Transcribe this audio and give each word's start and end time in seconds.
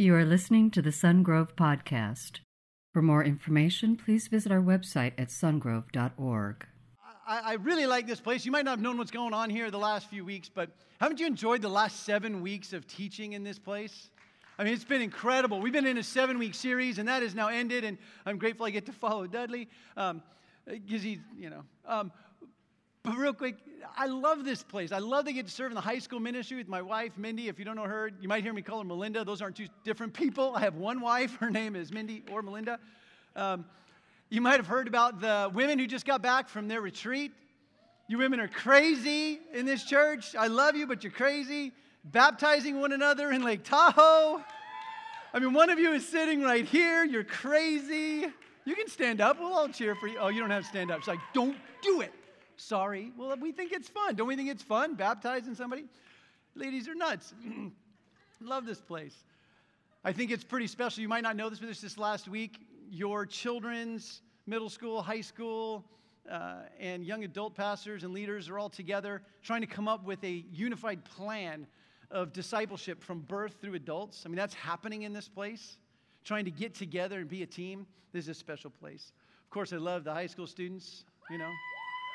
You 0.00 0.14
are 0.14 0.24
listening 0.24 0.70
to 0.70 0.80
the 0.80 0.88
Sungrove 0.88 1.56
Podcast. 1.56 2.40
For 2.94 3.02
more 3.02 3.22
information, 3.22 3.96
please 3.96 4.28
visit 4.28 4.50
our 4.50 4.62
website 4.62 5.12
at 5.18 5.28
sungrove.org. 5.28 6.66
I, 7.28 7.40
I 7.44 7.52
really 7.56 7.84
like 7.84 8.06
this 8.06 8.18
place. 8.18 8.46
You 8.46 8.50
might 8.50 8.64
not 8.64 8.70
have 8.70 8.80
known 8.80 8.96
what's 8.96 9.10
going 9.10 9.34
on 9.34 9.50
here 9.50 9.70
the 9.70 9.78
last 9.78 10.08
few 10.08 10.24
weeks, 10.24 10.48
but 10.48 10.70
haven't 11.02 11.20
you 11.20 11.26
enjoyed 11.26 11.60
the 11.60 11.68
last 11.68 12.04
seven 12.06 12.40
weeks 12.40 12.72
of 12.72 12.86
teaching 12.86 13.34
in 13.34 13.44
this 13.44 13.58
place? 13.58 14.08
I 14.58 14.64
mean, 14.64 14.72
it's 14.72 14.84
been 14.84 15.02
incredible. 15.02 15.60
We've 15.60 15.70
been 15.70 15.86
in 15.86 15.98
a 15.98 16.02
seven 16.02 16.38
week 16.38 16.54
series, 16.54 16.96
and 16.96 17.06
that 17.06 17.22
has 17.22 17.34
now 17.34 17.48
ended, 17.48 17.84
and 17.84 17.98
I'm 18.24 18.38
grateful 18.38 18.64
I 18.64 18.70
get 18.70 18.86
to 18.86 18.92
follow 18.92 19.26
Dudley 19.26 19.68
because 19.94 20.12
um, 20.12 20.22
he's, 20.78 21.18
you 21.36 21.50
know. 21.50 21.62
Um, 21.86 22.10
but 23.02 23.16
real 23.16 23.32
quick, 23.32 23.56
I 23.96 24.06
love 24.06 24.44
this 24.44 24.62
place. 24.62 24.92
I 24.92 24.98
love 24.98 25.24
to 25.24 25.32
get 25.32 25.46
to 25.46 25.52
serve 25.52 25.70
in 25.70 25.74
the 25.74 25.80
high 25.80 25.98
school 25.98 26.20
ministry 26.20 26.58
with 26.58 26.68
my 26.68 26.82
wife, 26.82 27.12
Mindy. 27.16 27.48
If 27.48 27.58
you 27.58 27.64
don't 27.64 27.76
know 27.76 27.84
her, 27.84 28.10
you 28.20 28.28
might 28.28 28.42
hear 28.42 28.52
me 28.52 28.62
call 28.62 28.78
her 28.78 28.84
Melinda. 28.84 29.24
Those 29.24 29.40
aren't 29.40 29.56
two 29.56 29.66
different 29.84 30.12
people. 30.12 30.54
I 30.54 30.60
have 30.60 30.76
one 30.76 31.00
wife. 31.00 31.36
Her 31.36 31.50
name 31.50 31.76
is 31.76 31.92
Mindy 31.92 32.22
or 32.30 32.42
Melinda. 32.42 32.78
Um, 33.36 33.64
you 34.28 34.40
might 34.40 34.56
have 34.56 34.66
heard 34.66 34.86
about 34.86 35.20
the 35.20 35.50
women 35.52 35.78
who 35.78 35.86
just 35.86 36.06
got 36.06 36.22
back 36.22 36.48
from 36.48 36.68
their 36.68 36.80
retreat. 36.80 37.32
You 38.06 38.18
women 38.18 38.38
are 38.40 38.48
crazy 38.48 39.40
in 39.54 39.66
this 39.66 39.84
church. 39.84 40.34
I 40.34 40.48
love 40.48 40.76
you, 40.76 40.86
but 40.86 41.02
you're 41.02 41.12
crazy. 41.12 41.72
Baptizing 42.04 42.80
one 42.80 42.92
another 42.92 43.32
in 43.32 43.42
Lake 43.42 43.64
Tahoe. 43.64 44.42
I 45.32 45.38
mean, 45.38 45.52
one 45.52 45.70
of 45.70 45.78
you 45.78 45.92
is 45.92 46.08
sitting 46.08 46.42
right 46.42 46.64
here. 46.64 47.04
You're 47.04 47.24
crazy. 47.24 48.26
You 48.64 48.74
can 48.74 48.88
stand 48.88 49.20
up. 49.20 49.38
We'll 49.38 49.52
all 49.52 49.68
cheer 49.68 49.94
for 49.94 50.06
you. 50.06 50.18
Oh, 50.18 50.28
you 50.28 50.40
don't 50.40 50.50
have 50.50 50.64
to 50.64 50.68
stand 50.68 50.90
up. 50.90 50.98
It's 50.98 51.08
like, 51.08 51.20
don't 51.32 51.56
do 51.82 52.00
it. 52.00 52.12
Sorry. 52.60 53.10
Well, 53.16 53.34
we 53.40 53.52
think 53.52 53.72
it's 53.72 53.88
fun. 53.88 54.14
Don't 54.16 54.28
we 54.28 54.36
think 54.36 54.50
it's 54.50 54.62
fun 54.62 54.94
baptizing 54.94 55.54
somebody? 55.54 55.86
Ladies 56.54 56.88
are 56.88 56.94
nuts. 56.94 57.32
Love 58.40 58.66
this 58.66 58.80
place. 58.80 59.16
I 60.04 60.12
think 60.12 60.30
it's 60.30 60.44
pretty 60.44 60.66
special. 60.66 61.00
You 61.00 61.08
might 61.08 61.22
not 61.22 61.36
know 61.36 61.48
this, 61.48 61.58
but 61.58 61.68
this 61.68 61.80
this 61.80 61.96
last 61.96 62.28
week. 62.28 62.66
Your 62.90 63.24
children's 63.24 64.20
middle 64.46 64.68
school, 64.68 65.00
high 65.00 65.22
school, 65.22 65.84
uh, 66.30 66.56
and 66.78 67.04
young 67.04 67.24
adult 67.24 67.54
pastors 67.54 68.04
and 68.04 68.12
leaders 68.12 68.48
are 68.50 68.58
all 68.58 68.68
together 68.68 69.22
trying 69.42 69.62
to 69.62 69.66
come 69.66 69.88
up 69.88 70.04
with 70.04 70.22
a 70.22 70.44
unified 70.52 71.02
plan 71.04 71.66
of 72.10 72.32
discipleship 72.32 73.02
from 73.02 73.20
birth 73.20 73.56
through 73.60 73.74
adults. 73.74 74.24
I 74.26 74.28
mean, 74.28 74.36
that's 74.36 74.54
happening 74.54 75.02
in 75.02 75.14
this 75.14 75.28
place. 75.28 75.78
Trying 76.24 76.44
to 76.44 76.50
get 76.50 76.74
together 76.74 77.20
and 77.20 77.28
be 77.28 77.42
a 77.42 77.46
team. 77.46 77.86
This 78.12 78.24
is 78.24 78.28
a 78.30 78.34
special 78.34 78.70
place. 78.70 79.12
Of 79.44 79.50
course, 79.50 79.72
I 79.72 79.76
love 79.76 80.04
the 80.04 80.12
high 80.12 80.26
school 80.26 80.46
students, 80.46 81.04
you 81.30 81.38
know. 81.38 81.50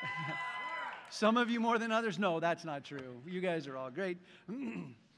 Some 1.10 1.38
of 1.38 1.50
you 1.50 1.60
more 1.60 1.78
than 1.78 1.92
others? 1.92 2.20
No, 2.20 2.40
that's 2.40 2.66
not 2.66 2.84
true. 2.84 3.22
You 3.26 3.42
guys 3.42 3.68
are 3.68 3.78
all 3.78 3.90
great. 3.90 4.18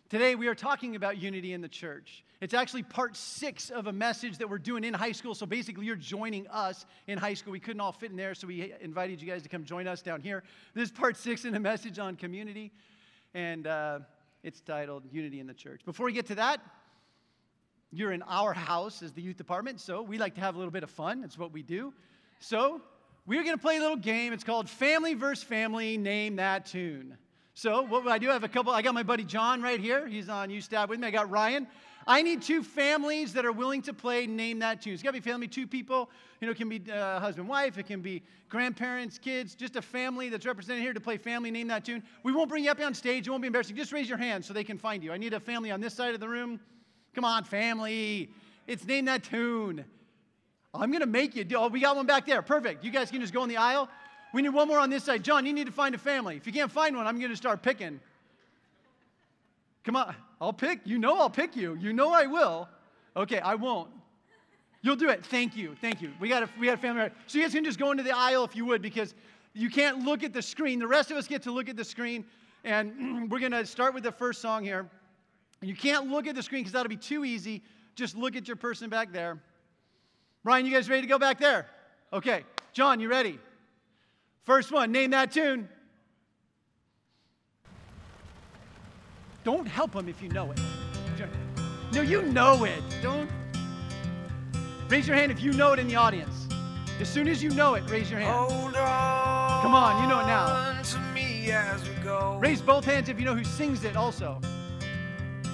Today, 0.10 0.36
we 0.36 0.48
are 0.48 0.56
talking 0.56 0.96
about 0.96 1.18
unity 1.18 1.52
in 1.52 1.62
the 1.62 1.68
church. 1.68 2.24
It's 2.40 2.54
actually 2.54 2.84
part 2.84 3.18
six 3.18 3.70
of 3.70 3.88
a 3.88 3.92
message 3.92 4.38
that 4.38 4.50
we're 4.50 4.58
doing 4.58 4.84
in 4.86 4.94
high 4.94 5.12
school. 5.12 5.36
So 5.36 5.46
basically, 5.46 5.86
you're 5.86 5.96
joining 5.98 6.48
us 6.48 6.86
in 7.08 7.18
high 7.18 7.34
school. 7.34 7.52
We 7.52 7.60
couldn't 7.60 7.82
all 7.82 7.92
fit 7.92 8.12
in 8.12 8.16
there, 8.16 8.34
so 8.34 8.48
we 8.48 8.74
invited 8.80 9.22
you 9.22 9.28
guys 9.28 9.44
to 9.44 9.50
come 9.50 9.66
join 9.66 9.86
us 9.88 10.02
down 10.02 10.22
here. 10.22 10.44
This 10.74 10.86
is 10.86 10.92
part 10.92 11.18
six 11.18 11.44
in 11.44 11.56
a 11.56 11.60
message 11.60 12.00
on 12.00 12.16
community, 12.16 12.72
and 13.34 13.68
uh, 13.68 14.00
it's 14.44 14.62
titled 14.62 15.04
Unity 15.12 15.40
in 15.40 15.48
the 15.48 15.54
Church. 15.54 15.82
Before 15.84 16.06
we 16.06 16.14
get 16.14 16.28
to 16.28 16.36
that, 16.36 16.62
you're 17.92 18.14
in 18.14 18.22
our 18.22 18.54
house 18.54 19.02
as 19.02 19.12
the 19.12 19.22
youth 19.22 19.38
department, 19.38 19.82
so 19.82 20.02
we 20.02 20.18
like 20.18 20.36
to 20.36 20.42
have 20.42 20.56
a 20.56 20.58
little 20.58 20.72
bit 20.72 20.84
of 20.84 20.90
fun. 20.90 21.24
It's 21.24 21.38
what 21.38 21.52
we 21.52 21.64
do. 21.64 21.94
So 22.40 22.82
we're 23.28 23.44
going 23.44 23.56
to 23.56 23.62
play 23.62 23.76
a 23.76 23.82
little 23.82 23.98
game. 23.98 24.32
It's 24.32 24.46
called 24.46 24.70
Family 24.70 25.14
versus 25.14 25.44
Family. 25.44 25.98
Name 25.98 26.38
that 26.38 26.66
tune. 26.66 27.18
So 27.54 27.82
what 27.82 28.08
I 28.08 28.18
do? 28.18 28.30
I 28.30 28.34
have 28.34 28.46
a 28.46 28.48
couple. 28.48 28.72
I 28.72 28.82
got 28.82 28.94
my 28.94 29.04
buddy 29.04 29.26
John 29.26 29.62
right 29.62 29.80
here. 29.80 30.08
He's 30.08 30.30
on 30.30 30.50
USTAB 30.50 30.88
with 30.88 31.00
me. 31.02 31.08
I 31.08 31.12
got 31.12 31.30
Ryan. 31.30 31.68
I 32.08 32.22
need 32.22 32.42
two 32.42 32.64
families 32.64 33.34
that 33.34 33.46
are 33.46 33.52
willing 33.52 33.82
to 33.82 33.94
play 33.94 34.28
Name 34.28 34.60
That 34.60 34.82
Tune. 34.82 34.94
It's 34.94 35.04
got 35.04 35.10
to 35.10 35.20
be 35.20 35.30
family, 35.30 35.50
two 35.50 35.68
people. 35.68 36.10
You 36.40 36.48
know, 36.48 36.52
it 36.52 36.58
can 36.58 36.70
be 36.70 36.82
uh, 36.90 37.20
husband, 37.20 37.50
wife. 37.50 37.78
It 37.78 37.86
can 37.86 38.00
be 38.00 38.24
grandparents, 38.48 39.18
kids. 39.18 39.56
Just 39.56 39.76
a 39.76 39.82
family 39.82 40.30
that's 40.30 40.46
represented 40.46 40.82
here 40.82 40.94
to 40.94 41.02
play 41.02 41.18
family 41.18 41.52
Name 41.52 41.68
That 41.68 41.84
Tune. 41.84 42.02
We 42.24 42.32
won't 42.32 42.48
bring 42.48 42.64
you 42.64 42.72
up 42.72 42.80
on 42.80 42.94
stage. 42.94 43.28
It 43.28 43.30
won't 43.30 43.42
be 43.42 43.48
embarrassing. 43.48 43.76
Just 43.76 43.92
raise 43.92 44.08
your 44.08 44.18
hand 44.18 44.46
so 44.46 44.54
they 44.54 44.64
can 44.64 44.78
find 44.78 45.04
you. 45.04 45.12
I 45.12 45.18
need 45.18 45.34
a 45.34 45.40
family 45.42 45.70
on 45.70 45.82
this 45.82 45.94
side 45.94 46.14
of 46.14 46.22
the 46.22 46.30
room. 46.30 46.62
Come 47.14 47.26
on, 47.26 47.44
family. 47.44 48.30
It's 48.68 48.86
Name 48.86 49.04
That 49.06 49.24
Tune. 49.24 49.84
I'm 50.74 50.92
going 50.92 51.02
to 51.02 51.08
make 51.08 51.36
you 51.36 51.44
do. 51.44 51.58
Oh, 51.58 51.68
we 51.68 51.80
got 51.80 51.96
one 51.96 52.06
back 52.06 52.26
there. 52.26 52.42
Perfect. 52.42 52.84
You 52.84 52.92
guys 52.92 53.10
can 53.10 53.22
just 53.22 53.34
go 53.34 53.44
in 53.44 53.50
the 53.50 53.58
aisle. 53.58 53.90
We 54.34 54.42
need 54.42 54.50
one 54.50 54.68
more 54.68 54.80
on 54.80 54.90
this 54.90 55.04
side. 55.04 55.24
John, 55.24 55.46
you 55.46 55.54
need 55.54 55.66
to 55.66 55.72
find 55.72 55.96
a 55.96 55.98
family. 55.98 56.36
If 56.36 56.46
you 56.46 56.54
can't 56.54 56.72
find 56.72 56.96
one, 56.96 57.08
I'm 57.08 57.18
going 57.18 57.32
to 57.32 57.38
start 57.38 57.62
picking. 57.62 58.00
Come 59.84 59.96
on. 59.96 60.14
I'll 60.40 60.54
pick. 60.54 60.82
You 60.86 61.00
know 61.00 61.18
I'll 61.18 61.30
pick 61.30 61.56
you. 61.56 61.76
You 61.76 61.94
know 61.94 62.12
I 62.12 62.26
will. 62.26 62.68
Okay, 63.16 63.40
I 63.40 63.56
won't. 63.56 63.90
You'll 64.82 64.96
do 64.96 65.10
it. 65.10 65.26
Thank 65.26 65.56
you. 65.56 65.76
Thank 65.82 66.02
you. 66.02 66.12
We 66.20 66.30
got 66.30 66.44
a, 66.44 66.50
we 66.60 66.68
got 66.68 66.76
a 66.76 66.82
family. 66.82 67.04
Right. 67.04 67.14
So 67.26 67.38
you 67.38 67.44
guys 67.44 67.54
can 67.54 67.64
just 67.64 67.80
go 67.80 67.92
into 67.92 68.04
the 68.04 68.16
aisle 68.16 68.44
if 68.44 68.56
you 68.56 68.66
would, 68.66 68.82
because 68.82 69.16
you 69.54 69.70
can't 69.70 70.06
look 70.06 70.24
at 70.24 70.34
the 70.34 70.42
screen. 70.42 70.80
The 70.80 70.88
rest 70.88 71.10
of 71.10 71.18
us 71.18 71.28
get 71.28 71.42
to 71.44 71.52
look 71.52 71.68
at 71.68 71.76
the 71.76 71.84
screen. 71.84 72.26
And 72.64 73.30
we're 73.32 73.40
going 73.40 73.54
to 73.54 73.66
start 73.66 73.94
with 73.94 74.04
the 74.04 74.12
first 74.12 74.42
song 74.42 74.64
here. 74.64 74.88
You 75.62 75.76
can't 75.76 76.10
look 76.10 76.28
at 76.28 76.36
the 76.36 76.44
screen 76.44 76.62
because 76.62 76.74
that'll 76.74 76.90
be 76.90 76.96
too 76.96 77.26
easy. 77.26 77.64
Just 77.96 78.16
look 78.16 78.36
at 78.36 78.48
your 78.48 78.58
person 78.58 78.90
back 78.90 79.12
there. 79.12 79.40
Ryan, 80.48 80.66
you 80.66 80.72
guys 80.72 80.90
ready 80.90 81.02
to 81.02 81.08
go 81.10 81.20
back 81.20 81.40
there? 81.40 81.68
Okay. 82.14 82.46
John, 82.72 83.02
you 83.02 83.10
ready? 83.10 83.38
First 84.46 84.72
one, 84.72 84.94
name 84.94 85.10
that 85.10 85.34
tune. 85.34 85.68
Don't 89.44 89.68
help 89.68 89.94
him 89.94 90.08
if 90.08 90.22
you 90.22 90.30
know 90.30 90.50
it. 90.52 90.60
No, 91.92 92.02
you 92.02 92.22
know 92.22 92.64
it. 92.64 92.82
Don't. 93.02 93.30
Raise 94.88 95.06
your 95.06 95.18
hand 95.18 95.34
if 95.34 95.42
you 95.42 95.52
know 95.52 95.74
it 95.74 95.80
in 95.80 95.88
the 95.90 95.98
audience. 95.98 96.48
As 97.02 97.10
soon 97.10 97.28
as 97.28 97.44
you 97.44 97.50
know 97.50 97.74
it, 97.74 97.84
raise 97.90 98.10
your 98.10 98.22
hand. 98.22 98.34
Hold 98.34 98.78
On 98.78 99.62
Come 99.62 99.76
on, 99.76 100.02
you 100.02 100.08
know 100.08 100.22
it 100.22 100.28
now. 100.28 100.80
Raise 102.40 102.62
both 102.62 102.86
hands 102.86 103.10
if 103.10 103.20
you 103.20 103.26
know 103.26 103.36
who 103.36 103.44
sings 103.44 103.84
it 103.84 103.98
also. 103.98 104.40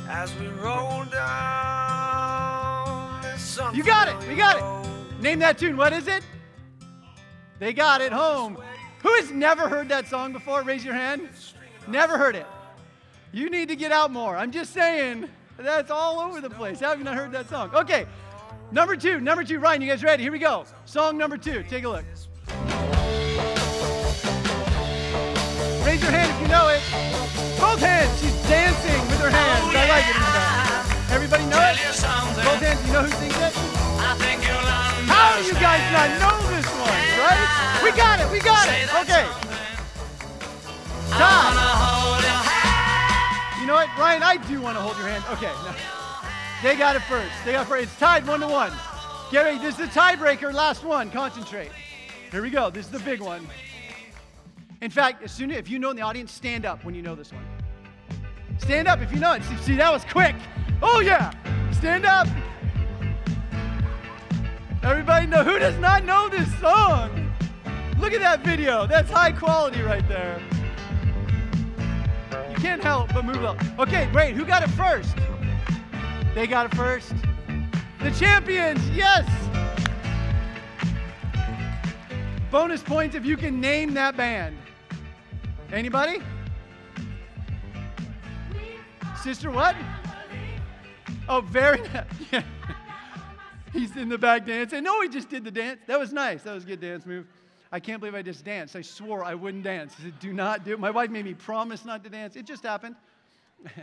As 0.07 0.35
we 0.35 0.49
roll 0.49 1.03
down, 1.05 3.23
you 3.73 3.83
got 3.83 4.07
it. 4.07 4.15
We 4.27 4.35
got 4.35 4.57
it. 4.57 4.82
Name 5.23 5.39
that 5.39 5.57
tune. 5.57 5.77
What 5.77 5.93
is 5.93 6.09
it? 6.09 6.21
They 7.57 7.71
got 7.71 8.01
it 8.01 8.11
home. 8.11 8.57
Who 9.03 9.13
has 9.15 9.31
never 9.31 9.69
heard 9.69 9.87
that 9.87 10.05
song 10.05 10.33
before? 10.33 10.63
Raise 10.63 10.83
your 10.83 10.93
hand. 10.93 11.29
Never 11.87 12.17
heard 12.17 12.35
it. 12.35 12.45
You 13.31 13.49
need 13.49 13.69
to 13.69 13.77
get 13.77 13.93
out 13.93 14.11
more. 14.11 14.35
I'm 14.35 14.51
just 14.51 14.73
saying, 14.73 15.29
that's 15.57 15.89
all 15.89 16.19
over 16.19 16.41
the 16.41 16.49
place. 16.49 16.81
How 16.81 16.89
have 16.89 16.97
you 16.97 17.05
not 17.05 17.15
heard 17.15 17.31
that 17.31 17.47
song? 17.47 17.71
Okay, 17.73 18.05
number 18.69 18.97
two. 18.97 19.21
Number 19.21 19.45
two, 19.45 19.59
Ryan, 19.59 19.81
you 19.81 19.87
guys 19.87 20.03
ready? 20.03 20.23
Here 20.23 20.31
we 20.31 20.39
go. 20.39 20.65
Song 20.83 21.17
number 21.17 21.37
two. 21.37 21.63
Take 21.69 21.85
a 21.85 21.89
look. 21.89 22.03
Raise 25.85 26.01
your 26.01 26.11
hand 26.11 26.31
if 26.35 26.41
you 26.41 26.47
know 26.49 26.67
it. 26.67 26.81
Both 27.61 27.79
hands. 27.79 28.19
She's 28.19 28.35
dancing 28.49 29.01
with 29.07 29.21
her 29.21 29.29
hands. 29.29 29.73
I 29.73 29.87
like 29.87 30.05
it. 30.09 31.13
Everybody 31.13 31.45
know 31.45 31.61
it? 31.61 31.77
Both 32.43 32.61
hands. 32.61 32.85
You 32.85 32.91
know 32.91 33.03
who 33.03 33.11
sings 33.11 33.37
it? 33.37 34.42
How 35.07 35.37
do 35.37 35.43
you 35.45 35.53
guys 35.53 35.81
not 35.91 36.09
know 36.19 36.37
this 36.55 36.67
one, 36.67 37.03
right? 37.19 37.81
We 37.83 37.91
got 37.91 38.19
it, 38.19 38.31
we 38.31 38.39
got 38.39 38.67
it. 38.67 38.87
Okay. 39.01 39.27
Tie. 41.11 41.73
You 43.59 43.67
know 43.67 43.75
what, 43.75 43.87
Ryan? 43.97 44.23
I 44.23 44.37
do 44.37 44.59
want 44.59 44.75
to 44.77 44.81
hold 44.81 44.97
your 44.97 45.07
hand. 45.07 45.23
Okay. 45.31 45.53
No. 45.63 45.73
They 46.61 46.75
got 46.77 46.95
it 46.95 47.01
first. 47.03 47.31
They 47.45 47.53
got 47.53 47.65
it 47.65 47.69
first. 47.69 47.83
It's 47.83 47.97
tied 47.97 48.27
one 48.27 48.41
to 48.41 48.47
one. 48.47 48.73
Get. 49.31 49.61
This 49.61 49.79
is 49.79 49.79
the 49.79 49.99
tiebreaker. 49.99 50.53
Last 50.53 50.83
one. 50.83 51.09
Concentrate. 51.11 51.71
Here 52.31 52.41
we 52.41 52.49
go. 52.49 52.69
This 52.69 52.85
is 52.87 52.91
the 52.91 52.99
big 52.99 53.21
one. 53.21 53.47
In 54.81 54.91
fact, 54.91 55.23
as 55.23 55.31
soon 55.31 55.51
as 55.51 55.57
if 55.57 55.69
you 55.69 55.79
know 55.79 55.91
in 55.91 55.95
the 55.95 56.01
audience, 56.01 56.31
stand 56.31 56.65
up 56.65 56.83
when 56.83 56.93
you 56.93 57.01
know 57.01 57.15
this 57.15 57.31
one. 57.31 57.45
Stand 58.57 58.87
up 58.87 59.01
if 59.01 59.13
you 59.13 59.19
know 59.19 59.33
it. 59.33 59.43
See 59.61 59.75
that 59.75 59.91
was 59.91 60.03
quick. 60.05 60.35
Oh 60.81 60.99
yeah. 60.99 61.31
Stand 61.71 62.05
up. 62.05 62.27
Everybody 64.83 65.27
know 65.27 65.45
who 65.45 65.59
does 65.59 65.77
not 65.79 66.03
know 66.03 66.27
this 66.27 66.53
song? 66.59 67.33
Look 67.99 68.11
at 68.11 68.19
that 68.19 68.43
video. 68.43 68.85
That's 68.85 69.09
high 69.09 69.31
quality 69.31 69.81
right 69.81 70.05
there. 70.09 70.41
You 72.49 72.55
can't 72.57 72.83
help 72.83 73.13
but 73.13 73.23
move 73.23 73.45
up. 73.45 73.57
Okay, 73.79 74.09
great. 74.11 74.35
Who 74.35 74.43
got 74.43 74.61
it 74.61 74.69
first? 74.71 75.15
They 76.35 76.47
got 76.47 76.65
it 76.65 76.75
first. 76.75 77.13
The 78.01 78.11
champions, 78.11 78.89
yes. 78.89 79.25
Bonus 82.51 82.83
points 82.83 83.15
if 83.15 83.25
you 83.25 83.37
can 83.37 83.61
name 83.61 83.93
that 83.93 84.17
band. 84.17 84.57
Anybody? 85.71 86.21
Sister 89.21 89.49
what? 89.49 89.77
Oh, 91.29 91.39
very 91.39 91.81
yeah. 92.33 92.43
He's 93.73 93.97
in 93.97 94.07
the 94.07 94.17
back 94.17 94.45
dancing. 94.45 94.83
No, 94.83 95.01
he 95.01 95.09
just 95.09 95.29
did 95.29 95.43
the 95.43 95.51
dance. 95.51 95.79
That 95.87 95.99
was 95.99 96.13
nice. 96.13 96.43
That 96.43 96.53
was 96.53 96.63
a 96.63 96.67
good 96.67 96.79
dance 96.79 97.05
move. 97.05 97.25
I 97.71 97.79
can't 97.79 97.99
believe 97.99 98.13
I 98.13 98.21
just 98.21 98.45
danced. 98.45 98.75
I 98.75 98.81
swore 98.81 99.25
I 99.25 99.33
wouldn't 99.33 99.63
dance. 99.63 99.95
I 99.99 100.03
said, 100.03 100.19
do 100.19 100.31
not 100.31 100.63
do 100.63 100.73
it. 100.73 100.79
My 100.79 100.91
wife 100.91 101.09
made 101.09 101.25
me 101.25 101.33
promise 101.33 101.83
not 101.83 102.03
to 102.03 102.09
dance. 102.09 102.35
It 102.35 102.45
just 102.45 102.63
happened. 102.63 102.95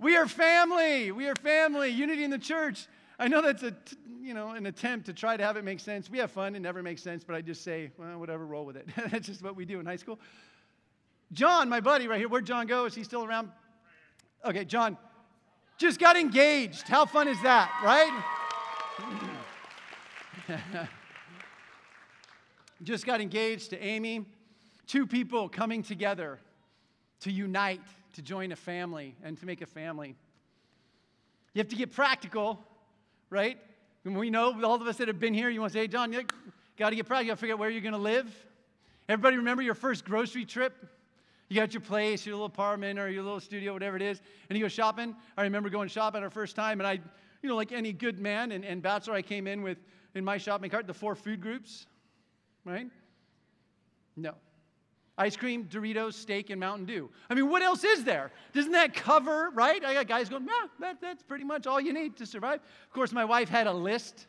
We 0.00 0.16
are 0.16 0.26
family. 0.26 1.12
We 1.12 1.28
are 1.28 1.34
family. 1.34 1.90
Unity 1.90 2.24
in 2.24 2.30
the 2.30 2.38
church. 2.38 2.86
I 3.18 3.28
know 3.28 3.42
that's 3.42 3.62
a, 3.62 3.76
you 4.22 4.32
know, 4.32 4.52
an 4.52 4.64
attempt 4.64 5.04
to 5.06 5.12
try 5.12 5.36
to 5.36 5.44
have 5.44 5.58
it 5.58 5.62
make 5.62 5.78
sense. 5.78 6.08
We 6.08 6.16
have 6.18 6.30
fun. 6.30 6.56
It 6.56 6.60
never 6.60 6.82
makes 6.82 7.02
sense, 7.02 7.22
but 7.22 7.36
I 7.36 7.42
just 7.42 7.62
say, 7.62 7.90
well, 7.98 8.18
whatever, 8.18 8.46
roll 8.46 8.64
with 8.64 8.78
it. 8.78 8.88
that's 9.10 9.26
just 9.26 9.42
what 9.42 9.56
we 9.56 9.66
do 9.66 9.78
in 9.78 9.84
high 9.84 9.96
school. 9.96 10.18
John, 11.32 11.68
my 11.68 11.80
buddy 11.80 12.08
right 12.08 12.18
here, 12.18 12.30
where'd 12.30 12.46
John 12.46 12.66
go? 12.66 12.86
Is 12.86 12.94
he 12.94 13.04
still 13.04 13.24
around? 13.24 13.50
Okay, 14.42 14.64
John 14.64 14.96
just 15.76 16.00
got 16.00 16.16
engaged. 16.16 16.88
How 16.88 17.04
fun 17.04 17.28
is 17.28 17.40
that, 17.42 17.70
right? 17.84 18.39
just 22.82 23.06
got 23.06 23.20
engaged 23.20 23.70
to 23.70 23.82
Amy. 23.82 24.26
Two 24.86 25.06
people 25.06 25.48
coming 25.48 25.82
together 25.82 26.38
to 27.20 27.30
unite, 27.30 27.80
to 28.14 28.22
join 28.22 28.52
a 28.52 28.56
family, 28.56 29.14
and 29.22 29.38
to 29.38 29.46
make 29.46 29.62
a 29.62 29.66
family. 29.66 30.16
You 31.54 31.60
have 31.60 31.68
to 31.68 31.76
get 31.76 31.92
practical, 31.92 32.58
right? 33.28 33.58
And 34.04 34.16
we 34.16 34.30
know, 34.30 34.62
all 34.64 34.76
of 34.76 34.86
us 34.86 34.96
that 34.96 35.08
have 35.08 35.20
been 35.20 35.34
here, 35.34 35.50
you 35.50 35.60
want 35.60 35.72
to 35.72 35.78
say, 35.78 35.82
hey, 35.82 35.88
John, 35.88 36.12
you 36.12 36.24
got 36.78 36.90
to 36.90 36.96
get 36.96 37.06
practical. 37.06 37.24
You 37.24 37.30
got 37.30 37.34
to 37.34 37.40
figure 37.40 37.54
out 37.54 37.58
where 37.58 37.70
you're 37.70 37.82
going 37.82 37.92
to 37.92 37.98
live. 37.98 38.32
Everybody 39.08 39.36
remember 39.36 39.62
your 39.62 39.74
first 39.74 40.04
grocery 40.04 40.44
trip? 40.44 40.74
You 41.48 41.56
got 41.56 41.74
your 41.74 41.80
place, 41.80 42.24
your 42.24 42.36
little 42.36 42.46
apartment, 42.46 42.98
or 42.98 43.10
your 43.10 43.24
little 43.24 43.40
studio, 43.40 43.72
whatever 43.72 43.96
it 43.96 44.02
is, 44.02 44.22
and 44.48 44.56
you 44.56 44.64
go 44.64 44.68
shopping. 44.68 45.16
I 45.36 45.42
remember 45.42 45.68
going 45.68 45.88
shopping 45.88 46.22
our 46.22 46.30
first 46.30 46.54
time, 46.54 46.78
and 46.80 46.86
I, 46.86 47.00
you 47.42 47.48
know, 47.48 47.56
like 47.56 47.72
any 47.72 47.92
good 47.92 48.20
man 48.20 48.52
and, 48.52 48.64
and 48.64 48.80
bachelor, 48.80 49.14
I 49.14 49.22
came 49.22 49.48
in 49.48 49.62
with, 49.62 49.78
in 50.14 50.24
my 50.24 50.38
shopping 50.38 50.70
cart, 50.70 50.86
the 50.86 50.94
four 50.94 51.14
food 51.14 51.40
groups, 51.40 51.86
right? 52.64 52.88
No. 54.16 54.34
Ice 55.18 55.36
cream, 55.36 55.64
Doritos, 55.64 56.14
steak, 56.14 56.48
and 56.50 56.58
Mountain 56.58 56.86
Dew. 56.86 57.10
I 57.28 57.34
mean, 57.34 57.50
what 57.50 57.62
else 57.62 57.84
is 57.84 58.04
there? 58.04 58.32
Doesn't 58.54 58.72
that 58.72 58.94
cover, 58.94 59.50
right? 59.50 59.84
I 59.84 59.92
got 59.92 60.08
guys 60.08 60.30
going, 60.30 60.46
yeah, 60.46 60.68
that, 60.78 61.00
that's 61.00 61.22
pretty 61.22 61.44
much 61.44 61.66
all 61.66 61.80
you 61.80 61.92
need 61.92 62.16
to 62.16 62.26
survive. 62.26 62.60
Of 62.60 62.92
course, 62.92 63.12
my 63.12 63.24
wife 63.24 63.48
had 63.48 63.66
a 63.66 63.72
list. 63.72 64.26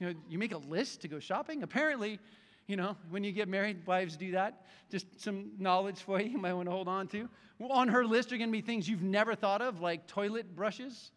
You 0.00 0.06
know, 0.06 0.14
you 0.28 0.38
make 0.38 0.52
a 0.52 0.58
list 0.58 1.02
to 1.02 1.08
go 1.08 1.18
shopping? 1.18 1.62
Apparently, 1.62 2.18
you 2.66 2.76
know, 2.76 2.96
when 3.10 3.22
you 3.22 3.32
get 3.32 3.48
married, 3.48 3.86
wives 3.86 4.16
do 4.16 4.30
that. 4.32 4.66
Just 4.90 5.20
some 5.20 5.50
knowledge 5.58 5.98
for 6.00 6.20
you, 6.20 6.30
you 6.30 6.38
might 6.38 6.54
want 6.54 6.68
to 6.68 6.72
hold 6.72 6.88
on 6.88 7.06
to. 7.08 7.28
On 7.68 7.88
her 7.88 8.04
list 8.04 8.32
are 8.32 8.38
going 8.38 8.48
to 8.48 8.52
be 8.52 8.60
things 8.60 8.88
you've 8.88 9.02
never 9.02 9.34
thought 9.34 9.60
of, 9.60 9.80
like 9.80 10.06
toilet 10.06 10.54
brushes. 10.56 11.10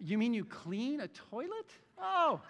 You 0.00 0.18
mean 0.18 0.34
you 0.34 0.44
clean 0.44 1.00
a 1.00 1.08
toilet? 1.08 1.70
Oh, 1.98 2.40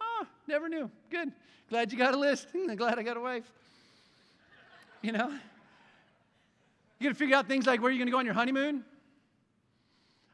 oh, 0.00 0.26
never 0.46 0.68
knew. 0.68 0.90
Good. 1.10 1.32
Glad 1.68 1.92
you 1.92 1.98
got 1.98 2.14
a 2.14 2.18
list. 2.18 2.48
Glad 2.76 2.98
I 2.98 3.02
got 3.02 3.16
a 3.16 3.20
wife. 3.20 3.50
You 5.02 5.12
know? 5.12 5.30
You 6.98 7.08
got 7.08 7.10
to 7.10 7.14
figure 7.14 7.36
out 7.36 7.48
things 7.48 7.66
like 7.66 7.80
where 7.80 7.90
you're 7.90 8.04
to 8.04 8.10
go 8.10 8.18
on 8.18 8.26
your 8.26 8.34
honeymoon. 8.34 8.84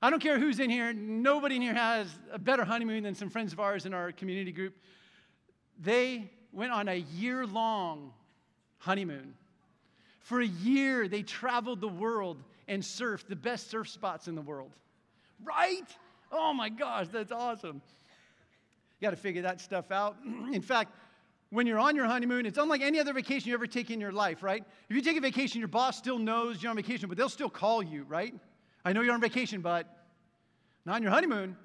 I 0.03 0.11
don't 0.11 0.21
care 0.21 0.39
who's 0.39 0.59
in 0.59 0.69
here. 0.69 0.93
Nobody 0.93 1.57
in 1.57 1.63
here 1.63 1.75
has 1.75 2.09
a 2.33 2.39
better 2.39 2.65
honeymoon 2.65 3.05
than 3.05 3.15
some 3.15 3.31
friends 3.31 3.53
of 3.53 3.61
ours 3.61 3.87
in 3.87 3.95
our 3.95 4.13
community 4.13 4.53
group. 4.53 4.75
They 5.79 6.31
went 6.53 6.73
on 6.73 6.89
a 6.89 6.97
year 6.97 7.47
long 7.47 8.13
honeymoon. 8.79 9.35
For 10.21 10.41
a 10.41 10.47
year, 10.47 11.07
they 11.07 11.23
traveled 11.23 11.81
the 11.81 11.89
world 11.89 12.43
and 12.67 12.83
surfed 12.83 13.29
the 13.29 13.37
best 13.37 13.71
surf 13.71 13.89
spots 13.89 14.27
in 14.27 14.35
the 14.35 14.43
world. 14.43 14.73
Right? 15.45 15.87
Oh 16.33 16.53
my 16.53 16.69
gosh, 16.69 17.09
that's 17.09 17.33
awesome. 17.33 17.81
You 19.01 19.07
got 19.07 19.11
to 19.11 19.17
figure 19.17 19.43
that 19.43 19.61
stuff 19.61 19.91
out. 19.91 20.17
in 20.53 20.63
fact, 20.63 20.93
when 21.51 21.67
you're 21.67 21.79
on 21.79 21.95
your 21.95 22.07
honeymoon, 22.07 22.45
it's 22.47 22.59
unlike 22.59 22.81
any 22.81 22.99
other 22.99 23.13
vacation 23.13 23.49
you 23.49 23.55
ever 23.55 23.67
take 23.67 23.91
in 23.91 24.01
your 24.01 24.13
life, 24.13 24.43
right? 24.43 24.65
If 24.89 24.97
you 24.97 25.03
take 25.03 25.17
a 25.17 25.21
vacation, 25.21 25.61
your 25.61 25.69
boss 25.69 25.97
still 25.97 26.19
knows 26.19 26.63
you're 26.63 26.71
on 26.71 26.77
vacation, 26.77 27.09
but 27.09 27.17
they'll 27.17 27.29
still 27.29 27.51
call 27.51 27.83
you, 27.83 28.05
right? 28.05 28.35
I 28.85 28.93
know 28.93 29.03
you're 29.03 29.15
on 29.15 29.21
vacation, 29.21 29.61
but 29.61 29.87
not 30.85 30.97
on 30.97 31.03
your 31.03 31.13
honeymoon. 31.13 31.57